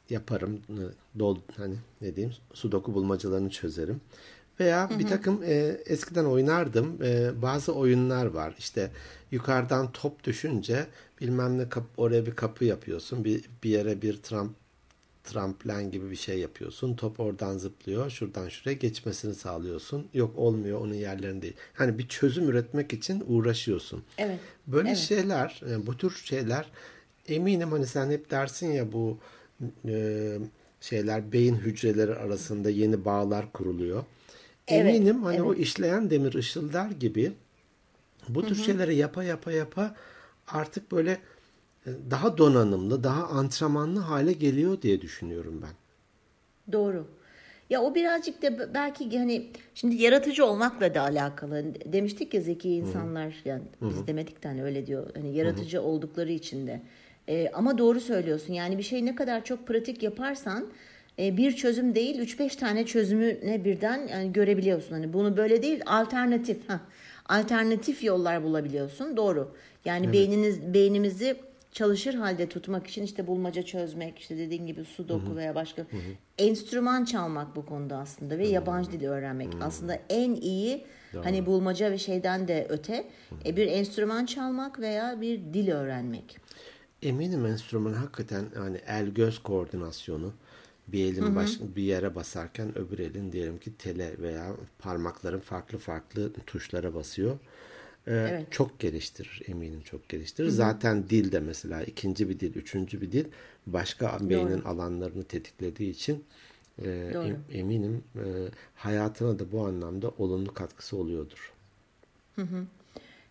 yaparım. 0.10 0.62
E, 0.70 0.82
dol 1.20 1.38
hani 1.58 1.76
ne 2.02 2.16
diyeyim 2.16 2.36
sudoku 2.54 2.94
bulmacalarını 2.94 3.50
çözerim. 3.50 4.02
Veya 4.60 4.90
bir 5.00 5.08
takım 5.08 5.44
e, 5.44 5.54
eskiden 5.86 6.26
oynardım. 6.26 7.04
E, 7.04 7.42
bazı 7.42 7.74
oyunlar 7.74 8.26
var. 8.26 8.56
İşte 8.60 8.92
yukarıdan 9.32 9.92
top 9.92 10.24
düşünce 10.24 10.88
bilmem 11.22 11.58
ne 11.58 11.70
kapı, 11.70 11.88
oraya 12.02 12.26
bir 12.26 12.36
kapı 12.36 12.66
yapıyorsun. 12.66 13.24
Bir, 13.24 13.46
bir 13.64 13.70
yere 13.70 14.02
bir 14.02 14.18
tramp 14.18 14.56
tramplen 15.24 15.92
gibi 15.92 16.12
bir 16.12 16.16
şey 16.16 16.40
yapıyorsun. 16.40 16.96
Top 16.96 17.20
oradan 17.20 17.58
zıplıyor. 17.58 18.10
Şuradan 18.10 18.50
şuraya 18.50 18.74
geçmesini 18.74 19.36
sağlıyorsun. 19.36 20.08
Yok 20.14 20.38
olmuyor 20.38 20.82
onun 20.82 20.94
yerlerinde 20.94 21.42
değil. 21.42 21.56
Hani 21.74 21.98
bir 21.98 22.08
çözüm 22.08 22.50
üretmek 22.50 22.94
için 22.94 23.24
uğraşıyorsun. 23.28 24.04
Evet. 24.18 24.40
Böyle 24.68 24.90
evet. 24.90 24.98
şeyler, 24.98 25.62
e, 25.70 25.88
bu 25.88 25.98
tür 25.98 26.12
şeyler 26.12 26.72
eminim 27.28 27.72
hani 27.72 27.88
sen 27.88 28.10
hep 28.10 28.32
dersin 28.32 28.72
ya 28.72 28.92
bu 28.92 29.18
e, 29.88 30.38
şeyler 30.82 31.32
beyin 31.32 31.56
hücreleri 31.56 32.16
arasında 32.16 32.70
yeni 32.70 33.06
bağlar 33.06 33.52
kuruluyor. 33.52 34.04
Evet, 34.68 34.96
Eminim 34.96 35.24
hani 35.24 35.36
evet. 35.36 35.48
o 35.48 35.54
işleyen 35.54 36.10
demir 36.10 36.34
ışıldar 36.34 36.92
gibi 36.92 37.32
bu 38.30 38.46
tür 38.46 38.56
şeyleri 38.56 38.96
yapa 38.96 39.24
yapa 39.24 39.52
yapa 39.52 39.96
artık 40.48 40.92
böyle 40.92 41.12
e, 41.86 41.90
daha 42.12 42.38
donanımlı, 42.38 43.04
daha 43.04 43.28
antrenmanlı 43.28 44.00
hale 44.00 44.34
geliyor 44.34 44.82
diye 44.82 45.02
düşünüyorum 45.02 45.62
ben. 45.64 45.74
Doğru. 46.74 47.08
Ya 47.70 47.82
o 47.82 47.96
birazcık 47.96 48.42
da 48.42 48.74
belki 48.74 49.20
hani 49.20 49.48
şimdi 49.76 49.96
yaratıcı 49.96 50.46
olmakla 50.46 50.94
da 50.94 51.02
alakalı. 51.02 51.66
Demiştik 51.86 52.34
ya 52.34 52.42
zeki 52.42 52.70
insanlar 52.70 53.36
yani 53.46 53.64
biz 53.82 54.08
demedik 54.08 54.44
de 54.44 54.48
hani 54.48 54.64
öyle 54.64 54.88
diyor. 54.88 55.10
Hani 55.16 55.36
yaratıcı 55.36 55.82
oldukları 55.82 56.32
için 56.32 56.68
de. 56.68 56.82
Ee, 57.30 57.52
ama 57.54 57.78
doğru 57.78 58.00
söylüyorsun. 58.00 58.54
Yani 58.54 58.78
bir 58.78 58.84
şey 58.84 59.06
ne 59.06 59.16
kadar 59.16 59.44
çok 59.44 59.68
pratik 59.68 60.04
yaparsan 60.04 60.66
e, 61.20 61.38
bir 61.38 61.56
çözüm 61.56 61.96
değil 61.96 62.20
3-5 62.20 62.58
tane 62.58 62.86
çözümüne 62.86 63.66
birden 63.66 64.08
yani 64.08 64.34
görebiliyorsun. 64.34 64.92
Hani 64.92 65.14
bunu 65.14 65.38
böyle 65.38 65.62
değil 65.62 65.82
alternatif. 65.86 66.70
Heh, 66.70 66.80
alternatif 67.30 68.04
yollar 68.04 68.44
bulabiliyorsun. 68.44 69.18
Doğru. 69.18 69.56
Yani 69.86 70.14
beyniniz 70.14 70.74
beynimizi 70.74 71.36
çalışır 71.72 72.14
halde 72.14 72.50
tutmak 72.50 72.88
için 72.88 73.04
işte 73.04 73.28
bulmaca 73.28 73.64
çözmek, 73.64 74.20
işte 74.20 74.38
dediğin 74.38 74.66
gibi 74.66 74.86
sudoku 74.86 75.36
veya 75.36 75.56
başka 75.56 75.86
enstrüman 76.38 77.06
çalmak 77.06 77.56
bu 77.56 77.66
konuda 77.66 77.98
aslında 77.98 78.38
ve 78.38 78.48
yabancı 78.48 78.92
dil 78.92 79.06
öğrenmek. 79.06 79.48
Aslında 79.62 80.00
en 80.10 80.34
iyi 80.34 80.86
hani 81.24 81.46
bulmaca 81.46 81.92
ve 81.92 81.98
şeyden 81.98 82.48
de 82.48 82.68
öte 82.70 83.04
e, 83.46 83.56
bir 83.56 83.68
enstrüman 83.68 84.26
çalmak 84.26 84.80
veya 84.80 85.22
bir 85.22 85.40
dil 85.54 85.72
öğrenmek. 85.72 86.38
Eminim 87.02 87.46
enstrüman 87.46 87.94
hakikaten 87.94 88.46
hani 88.56 88.78
el 88.88 89.08
göz 89.08 89.40
koordinasyonu 89.40 90.34
bir 90.88 91.06
elin 91.06 91.36
baş, 91.36 91.60
bir 91.76 91.84
yere 91.84 92.16
basarken 92.16 92.78
öbür 92.78 93.00
elin 93.00 93.32
diyelim 93.32 93.58
ki 93.58 93.78
tele 93.78 94.16
veya 94.20 94.52
parmakların 94.80 95.40
farklı 95.40 95.78
farklı 95.78 96.34
tuşlara 96.34 96.94
basıyor. 96.94 97.32
Ee, 98.08 98.12
Evet. 98.12 98.52
Çok 98.52 98.80
geliştirir 98.80 99.42
eminim 99.48 99.82
çok 99.82 100.10
geliştirir. 100.10 100.50
Zaten 100.50 101.10
dil 101.10 101.32
de 101.32 101.40
mesela 101.40 101.84
ikinci 101.84 102.30
bir 102.30 102.40
dil, 102.40 102.56
üçüncü 102.56 103.02
bir 103.02 103.12
dil 103.12 103.26
başka 103.68 104.18
beynin 104.30 104.62
alanlarını 104.62 105.24
tetiklediği 105.24 105.92
için 105.92 106.24
e, 106.80 106.84
Doğru. 107.14 107.28
em- 107.28 107.44
eminim 107.52 108.04
e, 108.16 108.26
hayatına 108.76 109.40
da 109.40 109.52
bu 109.52 109.66
anlamda 109.66 110.12
olumlu 110.18 110.54
katkısı 110.54 110.98
oluyordur. 110.98 111.54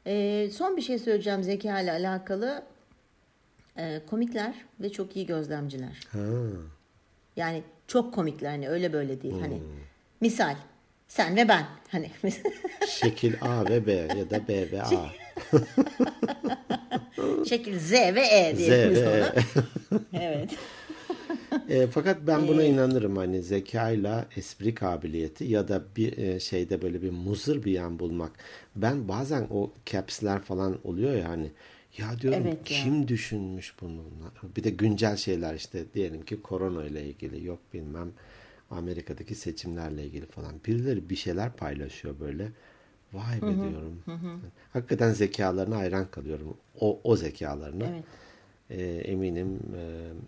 Ee, 0.07 0.49
son 0.53 0.77
bir 0.77 0.83
şey 0.83 0.99
söyleyeceğim 0.99 1.43
zeka 1.43 1.81
ile 1.81 1.93
alakalı. 1.93 2.63
Ee, 3.79 4.01
komikler 4.11 4.55
ve 4.81 4.93
çok 4.93 5.17
iyi 5.17 5.27
gözlemciler. 5.27 6.01
Ha. 6.13 6.19
Yani 7.37 7.63
çok 7.87 8.15
komikler 8.15 8.51
hani 8.51 8.69
öyle 8.69 8.93
böyle 8.93 9.23
değil. 9.23 9.35
Hani 9.41 9.63
misal 10.21 10.57
sen 11.09 11.37
ve 11.37 11.49
ben 11.49 11.65
hani 11.91 12.11
Şekil 12.89 13.35
A 13.41 13.69
ve 13.69 13.87
B 13.87 13.93
ya 13.93 14.31
da 14.31 14.49
B 14.49 14.71
ve 14.73 14.83
A. 14.83 14.89
şekil 17.49 17.79
Z 17.79 17.93
ve 17.93 18.21
E 18.21 18.55
Z 18.55 18.59
diyelim 18.59 18.91
biz 18.91 19.01
ve 19.03 19.09
ona. 19.09 19.27
E. 19.27 19.35
Evet. 20.25 20.51
E, 21.69 21.87
fakat 21.87 22.19
ben 22.27 22.49
buna 22.49 22.63
inanırım 22.63 23.17
hani 23.17 23.43
zekayla 23.43 24.27
espri 24.37 24.75
kabiliyeti 24.75 25.45
ya 25.45 25.69
da 25.69 25.83
bir 25.97 26.19
e, 26.19 26.41
şeyde 26.41 26.83
böyle 26.83 27.03
bir 27.03 27.11
muzır 27.11 27.65
bir 27.65 27.73
yan 27.73 27.99
bulmak. 27.99 28.33
Ben 28.77 29.09
bazen 29.09 29.47
o 29.51 29.73
caps'ler 29.87 30.43
falan 30.43 30.79
oluyor 30.85 31.15
ya 31.15 31.29
hani 31.29 31.51
ya 31.99 32.21
diyorum 32.21 32.43
Evet 32.43 32.65
kim 32.65 33.09
düşünmüş 33.09 33.75
bunu? 33.81 34.05
Bir 34.57 34.65
de 34.65 34.71
güncel 34.71 35.17
şeyler 35.17 35.55
işte 35.55 35.85
diyelim 35.95 36.25
ki 36.25 36.43
korona 36.43 36.85
ile 36.85 37.05
ilgili 37.05 37.45
yok 37.45 37.59
bilmem 37.75 38.13
Amerika'daki 38.71 39.35
seçimlerle 39.35 40.05
ilgili 40.05 40.27
falan. 40.27 40.53
Birileri 40.67 41.11
bir 41.11 41.17
şeyler 41.17 41.53
paylaşıyor 41.53 42.21
böyle. 42.21 42.49
Vay 43.13 43.43
be 43.43 43.47
diyorum. 43.47 44.03
Hakikaten 44.73 45.13
zekalarına 45.13 45.77
hayran 45.77 46.11
kalıyorum. 46.11 46.57
O, 46.81 47.01
o 47.05 47.17
zekalarına. 47.17 47.87
Evet. 47.87 48.05
E, 48.71 48.83
eminim 48.85 49.61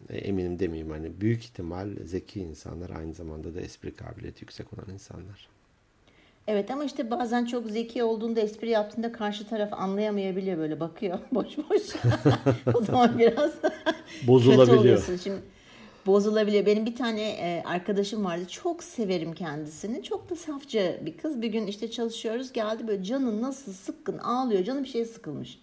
e, 0.08 0.16
eminim 0.16 0.58
demeyeyim 0.58 0.90
hani 0.90 1.20
büyük 1.20 1.44
ihtimal 1.44 1.88
zeki 2.04 2.40
insanlar 2.40 2.90
aynı 2.90 3.14
zamanda 3.14 3.54
da 3.54 3.60
espri 3.60 3.94
kabiliyeti 3.94 4.44
yüksek 4.44 4.72
olan 4.72 4.90
insanlar. 4.92 5.48
Evet 6.50 6.70
ama 6.70 6.84
işte 6.84 7.10
bazen 7.10 7.44
çok 7.44 7.66
zeki 7.66 8.04
olduğunda 8.04 8.40
espri 8.40 8.70
yaptığında 8.70 9.12
karşı 9.12 9.46
taraf 9.48 9.72
anlayamayabiliyor 9.72 10.58
böyle 10.58 10.80
bakıyor 10.80 11.18
boş 11.32 11.58
boş. 11.58 11.82
o 12.74 12.84
zaman 12.84 13.18
biraz 13.18 13.52
Bozulabiliyor. 14.26 15.06
kötü. 15.06 15.22
Şimdi 15.22 15.38
bozulabiliyor. 16.06 16.66
Benim 16.66 16.86
bir 16.86 16.96
tane 16.96 17.30
e, 17.30 17.62
arkadaşım 17.66 18.24
vardı. 18.24 18.42
Çok 18.48 18.82
severim 18.84 19.34
kendisini. 19.34 20.02
Çok 20.02 20.30
da 20.30 20.36
safça 20.36 21.06
bir 21.06 21.16
kız. 21.16 21.42
Bir 21.42 21.48
gün 21.48 21.66
işte 21.66 21.90
çalışıyoruz. 21.90 22.52
Geldi 22.52 22.88
böyle 22.88 23.04
canın 23.04 23.42
nasıl 23.42 23.72
sıkkın 23.72 24.18
ağlıyor. 24.18 24.64
Canı 24.64 24.82
bir 24.82 24.88
şeye 24.88 25.04
sıkılmış. 25.04 25.58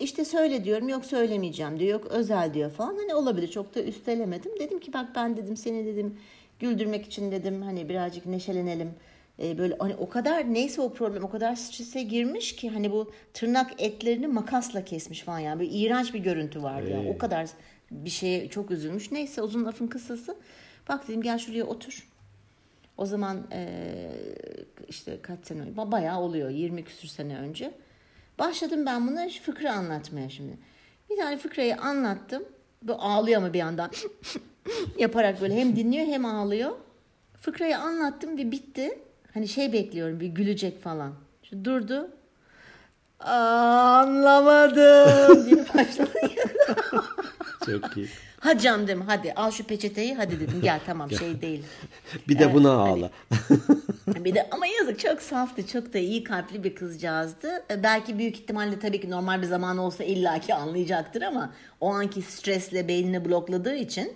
İşte 0.00 0.24
söyle 0.24 0.64
diyorum 0.64 0.88
yok 0.88 1.04
söylemeyeceğim 1.04 1.78
diyor 1.78 1.92
yok 1.92 2.06
özel 2.10 2.54
diyor 2.54 2.70
falan 2.70 2.96
hani 2.96 3.14
olabilir 3.14 3.48
çok 3.48 3.74
da 3.74 3.82
üstelemedim 3.82 4.52
dedim 4.60 4.80
ki 4.80 4.92
bak 4.92 5.06
ben 5.14 5.36
dedim 5.36 5.56
seni 5.56 5.86
dedim 5.86 6.18
güldürmek 6.60 7.06
için 7.06 7.32
dedim 7.32 7.62
hani 7.62 7.88
birazcık 7.88 8.26
neşelenelim 8.26 8.90
Ee, 9.38 9.58
böyle 9.58 9.76
hani 9.78 9.94
o 9.96 10.08
kadar 10.08 10.54
neyse 10.54 10.80
o 10.80 10.92
problem 10.92 11.24
o 11.24 11.30
kadar 11.30 11.54
strese 11.54 12.02
girmiş 12.02 12.56
ki 12.56 12.70
hani 12.70 12.92
bu 12.92 13.12
tırnak 13.34 13.82
etlerini 13.82 14.26
makasla 14.26 14.84
kesmiş 14.84 15.22
falan 15.22 15.38
yani 15.38 15.60
böyle 15.60 15.70
iğrenç 15.70 16.14
bir 16.14 16.18
görüntü 16.18 16.62
vardı 16.62 16.90
yani 16.90 17.08
o 17.08 17.18
kadar 17.18 17.48
bir 17.90 18.10
şeye 18.10 18.48
çok 18.48 18.70
üzülmüş 18.70 19.12
neyse 19.12 19.42
uzun 19.42 19.64
lafın 19.64 19.86
kısası 19.86 20.36
bak 20.88 21.08
dedim 21.08 21.22
gel 21.22 21.38
şuraya 21.38 21.64
otur 21.64 22.08
o 22.96 23.06
zaman 23.06 23.46
eee, 23.52 24.10
işte 24.88 25.18
kaç 25.22 25.46
sene 25.46 25.60
önce, 25.60 25.76
bayağı 25.76 26.20
oluyor 26.20 26.50
20 26.50 26.84
küsür 26.84 27.08
sene 27.08 27.38
önce. 27.38 27.74
Başladım 28.38 28.86
ben 28.86 29.08
buna 29.08 29.28
fıkra 29.28 29.72
anlatmaya 29.72 30.30
şimdi. 30.30 30.58
Bir 31.10 31.16
tane 31.16 31.36
fıkrayı 31.36 31.76
anlattım. 31.76 32.44
Bu 32.82 32.94
ağlıyor 32.94 33.42
ama 33.42 33.52
bir 33.52 33.58
yandan 33.58 33.90
yaparak 34.98 35.40
böyle 35.40 35.56
hem 35.56 35.76
dinliyor 35.76 36.06
hem 36.06 36.24
ağlıyor. 36.24 36.70
Fıkrayı 37.40 37.78
anlattım 37.78 38.38
ve 38.38 38.50
bitti. 38.50 38.98
Hani 39.34 39.48
şey 39.48 39.72
bekliyorum 39.72 40.20
bir 40.20 40.26
gülecek 40.26 40.82
falan. 40.82 41.12
Şu 41.50 41.64
durdu. 41.64 42.10
Anlamadım 44.12 45.46
diye 45.46 45.56
başladı. 45.74 46.10
Çok 47.66 47.96
iyi. 47.96 48.08
hadi 48.40 48.62
canım 48.62 48.86
dedim 48.86 49.00
hadi 49.06 49.32
al 49.32 49.50
şu 49.50 49.64
peçeteyi 49.64 50.14
hadi 50.14 50.40
dedim 50.40 50.60
gel 50.62 50.80
tamam 50.86 51.10
şey 51.10 51.40
değil. 51.40 51.64
Bir 52.28 52.38
de 52.38 52.54
buna 52.54 52.72
ağla. 52.72 53.10
Bir 54.06 54.34
de 54.34 54.48
ama 54.50 54.66
yazık 54.66 54.98
çok 54.98 55.22
saftı, 55.22 55.66
çok 55.66 55.92
da 55.94 55.98
iyi 55.98 56.24
kalpli 56.24 56.64
bir 56.64 56.74
kızcağızdı. 56.74 57.64
E, 57.70 57.82
Belki 57.82 58.18
büyük 58.18 58.36
ihtimalle 58.36 58.78
tabii 58.78 59.00
ki 59.00 59.10
normal 59.10 59.42
bir 59.42 59.46
zaman 59.46 59.78
olsa 59.78 60.04
illaki 60.04 60.54
anlayacaktır 60.54 61.22
ama 61.22 61.52
o 61.80 61.92
anki 61.92 62.22
stresle 62.22 62.88
beynini 62.88 63.24
blokladığı 63.24 63.74
için 63.74 64.12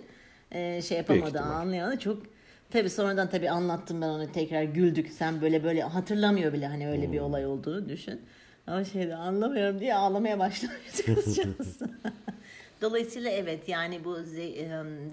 e, 0.51 0.81
şey 0.81 0.97
yapamadı, 0.97 1.39
anlayamadı. 1.39 1.99
Çok 1.99 2.23
tabii 2.71 2.89
sonradan 2.89 3.29
tabii 3.29 3.49
anlattım 3.49 4.01
ben 4.01 4.07
ona 4.07 4.31
tekrar 4.31 4.63
güldük. 4.63 5.11
Sen 5.11 5.41
böyle 5.41 5.63
böyle 5.63 5.83
hatırlamıyor 5.83 6.53
bile 6.53 6.67
hani 6.67 6.89
öyle 6.89 7.11
bir 7.11 7.19
olay 7.19 7.45
olduğunu 7.45 7.89
düşün. 7.89 8.21
Ama 8.67 8.83
şeyde 8.83 9.15
anlamıyorum 9.15 9.79
diye 9.79 9.95
ağlamaya 9.95 10.39
başlamıştı 10.39 11.05
kızcağız. 11.15 11.79
Dolayısıyla 12.81 13.31
evet 13.31 13.69
yani 13.69 14.03
bu 14.03 14.17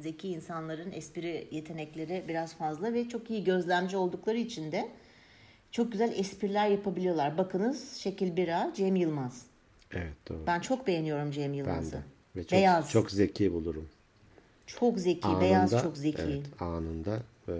zeki 0.02 0.28
insanların 0.28 0.92
espri 0.92 1.48
yetenekleri 1.50 2.24
biraz 2.28 2.54
fazla 2.54 2.92
ve 2.92 3.08
çok 3.08 3.30
iyi 3.30 3.44
gözlemci 3.44 3.96
oldukları 3.96 4.38
için 4.38 4.72
de 4.72 4.88
çok 5.70 5.92
güzel 5.92 6.12
espriler 6.18 6.68
yapabiliyorlar. 6.68 7.38
Bakınız 7.38 7.96
Şekil 7.96 8.36
Bira, 8.36 8.72
Cem 8.76 8.96
Yılmaz. 8.96 9.46
Evet 9.92 10.28
doğru. 10.28 10.46
Ben 10.46 10.60
çok 10.60 10.86
beğeniyorum 10.86 11.30
Cem 11.30 11.54
Yılmaz'ı. 11.54 12.02
Ve 12.36 12.42
çok, 12.44 12.52
Beyaz. 12.52 12.90
çok 12.90 13.10
zeki 13.10 13.52
bulurum. 13.52 13.88
Çok 14.66 14.98
zeki, 14.98 15.26
anında, 15.26 15.40
beyaz 15.40 15.70
çok 15.82 15.96
zeki. 15.96 16.22
Evet, 16.22 16.62
anında 16.62 17.18
e, 17.48 17.56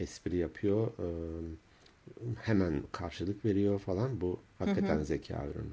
espri 0.00 0.36
yapıyor. 0.36 0.86
E, 0.86 1.08
hemen 2.42 2.82
karşılık 2.92 3.44
veriyor 3.44 3.78
falan. 3.78 4.20
Bu 4.20 4.38
hakikaten 4.58 4.96
hı 4.96 5.00
hı. 5.00 5.04
zeka 5.04 5.46
ürünü. 5.46 5.72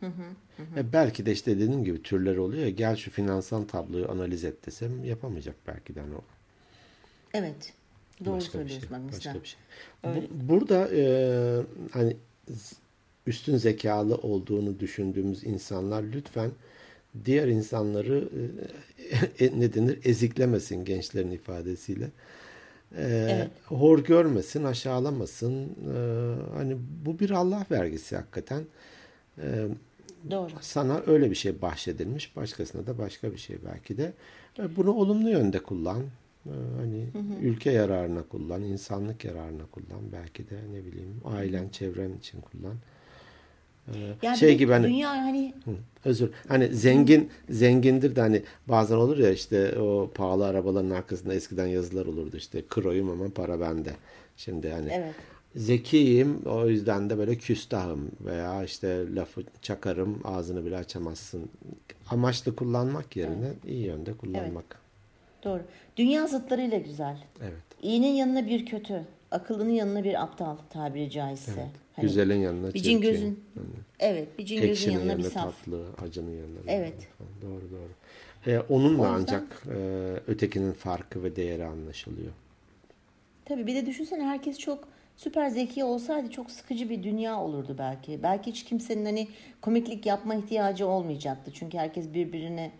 Hı 0.00 0.06
hı, 0.06 0.62
hı. 0.62 0.80
E 0.80 0.92
belki 0.92 1.26
de 1.26 1.32
işte 1.32 1.58
dediğim 1.58 1.84
gibi 1.84 2.02
türler 2.02 2.36
oluyor 2.36 2.62
ya 2.62 2.70
gel 2.70 2.96
şu 2.96 3.10
finansal 3.10 3.62
tabloyu 3.62 4.10
analiz 4.10 4.44
et 4.44 4.66
desem 4.66 5.04
yapamayacak 5.04 5.56
belki 5.66 5.94
de 5.94 6.00
hani 6.00 6.14
o. 6.14 6.24
Evet. 7.34 7.72
Doğru 8.24 8.36
başka 8.36 8.52
söylüyorsun 8.52 8.88
şey, 8.88 9.08
Başka 9.12 9.34
bir 9.42 9.48
şey. 9.48 9.60
Bu, 10.04 10.48
burada 10.48 10.88
e, 10.92 11.04
hani 11.92 12.16
üstün 13.26 13.56
zekalı 13.56 14.14
olduğunu 14.14 14.80
düşündüğümüz 14.80 15.44
insanlar 15.44 16.02
lütfen 16.02 16.50
diğer 17.24 17.48
insanları 17.48 18.28
e, 19.38 19.44
e, 19.44 19.60
ne 19.60 19.74
denir 19.74 19.98
eziklemesin 20.04 20.84
gençlerin 20.84 21.30
ifadesiyle. 21.30 22.10
E, 22.96 23.26
evet. 23.30 23.50
Hor 23.64 24.04
görmesin, 24.04 24.64
aşağılamasın. 24.64 25.64
E, 25.64 25.98
hani 26.54 26.76
bu 27.06 27.18
bir 27.18 27.30
Allah 27.30 27.66
vergisi 27.70 28.16
hakikaten. 28.16 28.64
E, 29.38 29.68
Doğru. 30.30 30.50
Sana 30.60 31.02
öyle 31.06 31.30
bir 31.30 31.34
şey 31.34 31.62
bahşedilmiş, 31.62 32.36
başkasına 32.36 32.86
da 32.86 32.98
başka 32.98 33.32
bir 33.32 33.38
şey 33.38 33.56
belki 33.64 33.96
de. 33.96 34.12
E, 34.58 34.76
bunu 34.76 34.92
olumlu 34.92 35.30
yönde 35.30 35.58
kullan. 35.58 36.02
E, 36.46 36.52
hani 36.76 37.08
hı 37.12 37.18
hı. 37.18 37.40
ülke 37.42 37.70
yararına 37.70 38.22
kullan, 38.22 38.62
insanlık 38.62 39.24
yararına 39.24 39.66
kullan. 39.72 40.12
Belki 40.12 40.50
de 40.50 40.56
ne 40.72 40.84
bileyim 40.84 41.20
ailen, 41.24 41.68
çevren 41.68 42.12
için 42.12 42.40
kullan. 42.40 42.74
Yani 44.22 44.38
şey 44.38 44.58
gibi 44.58 44.72
hani 44.72 44.86
dünya 44.86 45.10
hani 45.10 45.54
özür 46.04 46.30
hani 46.48 46.68
zengin 46.68 47.30
zengindir 47.50 48.16
de 48.16 48.20
hani 48.20 48.42
bazen 48.68 48.96
olur 48.96 49.18
ya 49.18 49.30
işte 49.30 49.78
o 49.78 50.10
pahalı 50.14 50.46
arabaların 50.46 50.90
arkasında 50.90 51.34
eskiden 51.34 51.66
yazılar 51.66 52.06
olurdu 52.06 52.36
işte 52.36 52.62
kroyum 52.68 53.10
ama 53.10 53.28
para 53.34 53.60
bende. 53.60 53.90
Şimdi 54.36 54.70
hani 54.70 54.90
evet. 54.92 55.14
zekiyim 55.56 56.42
o 56.46 56.68
yüzden 56.68 57.10
de 57.10 57.18
böyle 57.18 57.36
küstahım 57.36 58.10
veya 58.20 58.64
işte 58.64 59.14
lafı 59.14 59.42
çakarım 59.62 60.20
ağzını 60.24 60.64
bile 60.64 60.76
açamazsın. 60.76 61.50
Amaçlı 62.10 62.56
kullanmak 62.56 63.16
yerine 63.16 63.46
evet. 63.46 63.64
iyi 63.66 63.86
yönde 63.86 64.12
kullanmak. 64.12 64.64
Evet. 64.70 65.44
Doğru. 65.44 65.62
Dünya 65.96 66.26
zıtlarıyla 66.26 66.78
güzel. 66.78 67.16
Evet. 67.42 67.62
İyinin 67.82 68.12
yanına 68.12 68.46
bir 68.46 68.66
kötü, 68.66 69.02
akıllının 69.30 69.70
yanına 69.70 70.04
bir 70.04 70.22
aptal 70.22 70.56
tabiri 70.70 71.10
caizse. 71.10 71.52
Evet. 71.56 71.83
Hani 71.96 72.06
Güzelin 72.06 72.40
yanına 72.40 72.74
bir 72.74 72.82
cin 72.82 73.00
gözün. 73.00 73.44
Yani. 73.56 73.66
Evet, 73.98 74.38
bir 74.38 74.44
cin 74.44 74.60
gözün 74.60 74.90
yanına, 74.90 75.10
yanına 75.10 75.24
bir 75.24 75.30
saf. 75.30 75.64
tatlı, 75.64 75.86
acının 76.06 76.30
yanına. 76.30 76.58
Evet. 76.66 77.08
Doğru 77.42 77.70
doğru. 77.70 77.90
Ee, 78.46 78.58
onunla 78.68 79.18
yüzden, 79.18 79.34
ancak 79.34 79.62
e, 79.66 79.76
ötekinin 80.26 80.72
farkı 80.72 81.22
ve 81.24 81.36
değeri 81.36 81.64
anlaşılıyor. 81.64 82.32
Tabii 83.44 83.66
bir 83.66 83.74
de 83.74 83.86
düşünsene 83.86 84.22
herkes 84.22 84.58
çok 84.58 84.88
süper 85.16 85.48
zeki 85.48 85.84
olsaydı 85.84 86.30
çok 86.30 86.50
sıkıcı 86.50 86.90
bir 86.90 87.02
dünya 87.02 87.40
olurdu 87.40 87.76
belki. 87.78 88.22
Belki 88.22 88.50
hiç 88.50 88.64
kimsenin 88.64 89.04
hani 89.04 89.28
komiklik 89.60 90.06
yapma 90.06 90.34
ihtiyacı 90.34 90.86
olmayacaktı. 90.86 91.50
Çünkü 91.54 91.78
herkes 91.78 92.14
birbirine 92.14 92.72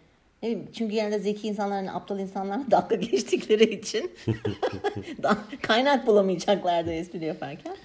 çünkü 0.73 0.95
genelde 0.95 1.19
zeki 1.19 1.49
insanların 1.49 1.87
aptal 1.87 2.19
insanlarla 2.19 2.65
dalga 2.71 2.97
geçtikleri 2.97 3.75
için 3.75 4.11
kaynak 5.63 6.07
bulamayacaklardı 6.07 6.93
espri 6.93 7.25
yaparken 7.25 7.77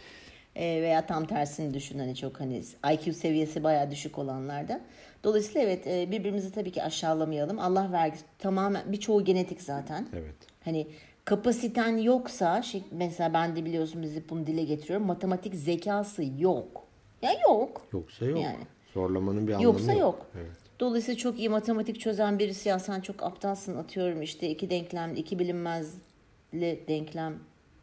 e, 0.60 0.82
veya 0.82 1.06
tam 1.06 1.26
tersini 1.26 1.74
düşün 1.74 2.00
hani 2.00 2.16
çok 2.16 2.40
hani 2.40 2.62
IQ 2.94 3.14
seviyesi 3.14 3.64
bayağı 3.64 3.92
düşük 3.92 4.18
olanlarda. 4.20 4.82
Dolayısıyla 5.24 5.62
evet 5.62 5.88
e, 5.88 6.12
birbirimizi 6.12 6.52
tabii 6.52 6.72
ki 6.72 6.84
aşağılamayalım. 6.84 7.60
Allah 7.60 7.92
vergisi 7.92 8.24
tamamen 8.40 8.92
birçoğu 8.92 9.24
genetik 9.24 9.62
zaten. 9.62 10.08
Evet. 10.14 10.36
Hani 10.66 10.88
kapasiten 11.26 11.98
yoksa 11.98 12.62
şey, 12.62 12.84
mesela 12.92 13.34
ben 13.34 13.56
de 13.56 13.66
biliyorsun 13.66 14.02
bizi 14.02 14.30
bunu 14.30 14.48
dile 14.48 14.64
getiriyorum. 14.64 15.08
Matematik 15.08 15.56
zekası 15.56 16.24
yok. 16.40 16.84
Ya 17.22 17.32
yok. 17.50 17.88
Yoksa 17.94 18.26
yok. 18.26 18.42
Yani. 18.42 18.64
Zorlamanın 18.94 19.48
bir 19.48 19.54
anlamı 19.54 19.64
Yoksa 19.64 19.92
yok. 19.92 20.00
yok. 20.02 20.26
Evet. 20.36 20.52
Dolayısıyla 20.80 21.18
çok 21.18 21.40
iyi 21.40 21.50
matematik 21.50 22.00
çözen 22.00 22.40
birisi 22.40 22.70
ya 22.70 22.80
sen 22.80 23.02
çok 23.02 23.24
aptalsın 23.24 23.78
atıyorum 23.78 24.22
işte 24.22 24.50
iki 24.50 24.70
denklem, 24.70 25.16
iki 25.16 25.40
bilinmezli 25.40 26.84
denklem. 26.88 27.40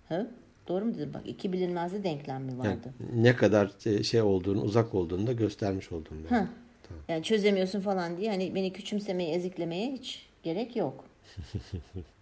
Ha? 0.09 0.27
Doğru 0.69 0.85
mu 0.85 0.95
dedim? 0.95 1.11
Bak 1.15 1.23
iki 1.27 1.53
bilinmezli 1.53 2.05
denklem 2.05 2.45
mi 2.45 2.59
vardı? 2.59 2.95
Yani 3.01 3.23
ne 3.23 3.37
kadar 3.37 3.71
şey, 3.79 4.03
şey 4.03 4.23
olduğunu, 4.23 4.63
uzak 4.63 4.95
olduğunu 4.95 5.27
da 5.27 5.33
göstermiş 5.33 5.93
oldum. 5.93 6.27
Ben. 6.31 6.37
Ha. 6.37 6.49
Tamam. 6.89 7.03
Yani 7.09 7.23
çözemiyorsun 7.23 7.81
falan 7.81 8.17
diye 8.17 8.31
hani 8.31 8.55
beni 8.55 8.73
küçümsemeye, 8.73 9.35
eziklemeye 9.35 9.93
hiç 9.93 10.27
gerek 10.43 10.77
yok. 10.77 11.05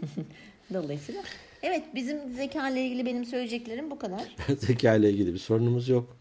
Dolayısıyla 0.74 1.22
evet 1.62 1.84
bizim 1.94 2.32
zeka 2.32 2.68
ile 2.70 2.86
ilgili 2.86 3.06
benim 3.06 3.24
söyleyeceklerim 3.24 3.90
bu 3.90 3.98
kadar. 3.98 4.36
zeka 4.58 4.94
ile 4.94 5.10
ilgili 5.10 5.34
bir 5.34 5.38
sorunumuz 5.38 5.88
yok. 5.88 6.16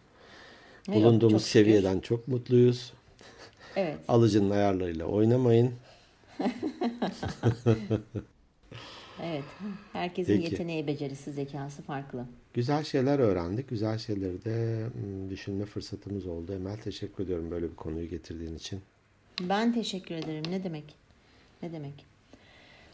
Bulunduğumuz 0.87 1.33
yok, 1.33 1.41
çok 1.41 1.41
seviyeden 1.41 1.99
çok 1.99 2.27
mutluyuz. 2.27 2.93
Evet. 3.75 3.97
Alıcının 4.07 4.49
ayarlarıyla 4.49 5.05
oynamayın. 5.05 5.73
Evet. 9.23 9.43
Herkesin 9.93 10.33
Peki. 10.33 10.51
yeteneği, 10.51 10.87
becerisi, 10.87 11.31
zekası 11.31 11.81
farklı. 11.81 12.25
Güzel 12.53 12.83
şeyler 12.83 13.19
öğrendik. 13.19 13.69
Güzel 13.69 13.97
şeyleri 13.97 14.45
de 14.45 14.85
düşünme 15.29 15.65
fırsatımız 15.65 16.27
oldu. 16.27 16.53
Emel 16.53 16.77
teşekkür 16.77 17.23
ediyorum 17.23 17.51
böyle 17.51 17.69
bir 17.71 17.75
konuyu 17.75 18.09
getirdiğin 18.09 18.55
için. 18.55 18.81
Ben 19.41 19.73
teşekkür 19.73 20.15
ederim. 20.15 20.43
Ne 20.49 20.63
demek? 20.63 20.95
Ne 21.61 21.71
demek? 21.71 22.05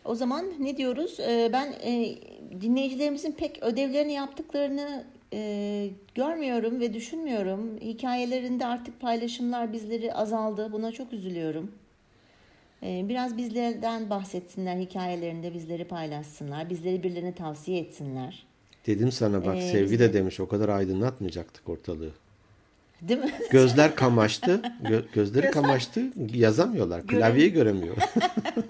O 0.06 0.16
zaman 0.16 0.46
ne 0.60 0.78
diyoruz? 0.78 1.20
Ee, 1.20 1.50
ben 1.54 1.74
e, 1.84 2.16
dinleyicilerimizin 2.62 3.32
pek 3.32 3.64
ödevlerini 3.64 4.14
yaptıklarını 4.14 5.04
e, 5.34 5.90
görmüyorum 6.16 6.80
ve 6.80 6.94
düşünmüyorum. 6.94 7.78
Hikayelerinde 7.82 8.66
artık 8.66 9.00
paylaşımlar 9.02 9.74
bizleri 9.74 10.14
azaldı. 10.14 10.72
Buna 10.72 10.92
çok 10.92 11.14
üzülüyorum. 11.14 11.72
Ee, 12.84 13.06
biraz 13.10 13.38
bizlerden 13.38 14.10
bahsetsinler, 14.10 14.78
hikayelerinde 14.78 15.54
bizleri 15.54 15.86
paylaşsınlar, 15.86 16.70
bizleri 16.70 17.04
birilerine 17.04 17.36
tavsiye 17.36 17.80
etsinler. 17.80 18.46
Dedim 18.88 19.12
sana 19.12 19.46
bak 19.46 19.58
ee, 19.58 19.72
Sevgi 19.72 20.00
de 20.00 20.14
demiş 20.14 20.40
o 20.40 20.48
kadar 20.48 20.70
aydınlatmayacaktık 20.70 21.70
ortalığı. 21.70 22.12
Değil 23.02 23.20
mi? 23.20 23.32
Gözler 23.52 23.96
kamaştı. 23.96 24.52
Gö- 24.84 25.06
gözleri 25.14 25.42
Gözler... 25.42 25.52
kamaştı. 25.52 26.14
Yazamıyorlar. 26.34 27.08
Klavyeyi 27.08 27.54
göremiyor. 27.54 27.96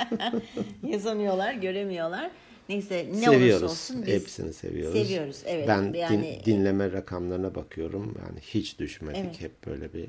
Yazamıyorlar, 0.88 1.54
göremiyorlar. 1.54 2.32
Neyse 2.70 3.08
ne 3.14 3.26
seviyoruz. 3.26 3.64
olursa 3.64 3.66
olsun 3.66 4.04
biz 4.08 4.14
hepsini 4.14 4.54
seviyoruz. 4.54 5.02
Seviyoruz. 5.02 5.42
Evet. 5.46 5.68
Ben 5.68 5.94
yani... 5.94 6.40
din, 6.46 6.54
dinleme 6.54 6.92
rakamlarına 6.92 7.56
bakıyorum. 7.56 8.16
Yani 8.26 8.40
hiç 8.42 8.80
düşmedik. 8.80 9.22
Evet. 9.26 9.42
Hep 9.42 9.66
böyle 9.68 9.94
bir 9.94 10.06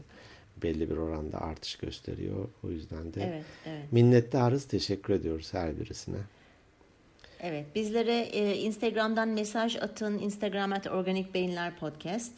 belli 0.63 0.91
bir 0.91 0.97
oranda 0.97 1.41
artış 1.41 1.77
gösteriyor. 1.77 2.49
O 2.65 2.71
yüzden 2.71 3.15
de 3.15 3.23
evet, 3.23 3.45
evet. 3.67 3.93
minnettarız. 3.93 4.65
Teşekkür 4.65 5.15
ediyoruz 5.15 5.55
her 5.55 5.81
birisine. 5.81 6.19
Evet. 7.41 7.67
Bizlere 7.75 8.21
e, 8.21 8.57
Instagram'dan 8.57 9.29
mesaj 9.29 9.77
atın. 9.77 10.19
Instagram 10.19 10.73
at 10.73 10.87
Organik 10.87 11.35
Beyinler 11.35 11.77
Podcast. 11.77 12.33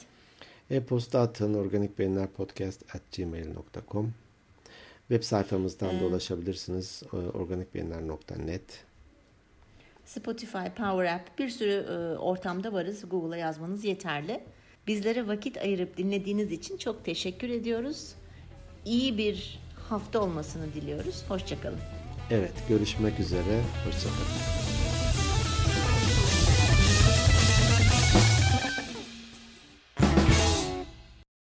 E-posta 0.70 1.20
atın 1.20 1.54
organikbeyinlerpodcast 1.54 2.94
at 2.94 3.02
gmail.com 3.16 4.14
Web 5.08 5.22
sayfamızdan 5.22 5.96
ee, 5.96 6.00
da 6.00 6.04
ulaşabilirsiniz. 6.04 7.02
E, 7.12 7.16
organikbeyinler.net 7.16 8.84
Spotify, 10.04 10.68
Power 10.76 11.14
App 11.14 11.38
bir 11.38 11.48
sürü 11.48 11.86
e, 11.90 12.18
ortamda 12.18 12.72
varız. 12.72 13.08
Google'a 13.08 13.36
yazmanız 13.36 13.84
yeterli. 13.84 14.40
Bizlere 14.86 15.26
vakit 15.26 15.58
ayırıp 15.58 15.96
dinlediğiniz 15.96 16.52
için 16.52 16.76
çok 16.76 17.04
teşekkür 17.04 17.48
ediyoruz. 17.48 18.14
İyi 18.84 19.18
bir 19.18 19.58
hafta 19.88 20.20
olmasını 20.20 20.74
diliyoruz. 20.74 21.24
Hoşçakalın. 21.28 21.78
Evet, 22.30 22.52
görüşmek 22.68 23.20
üzere. 23.20 23.60
Hoşçakalın. 23.86 24.63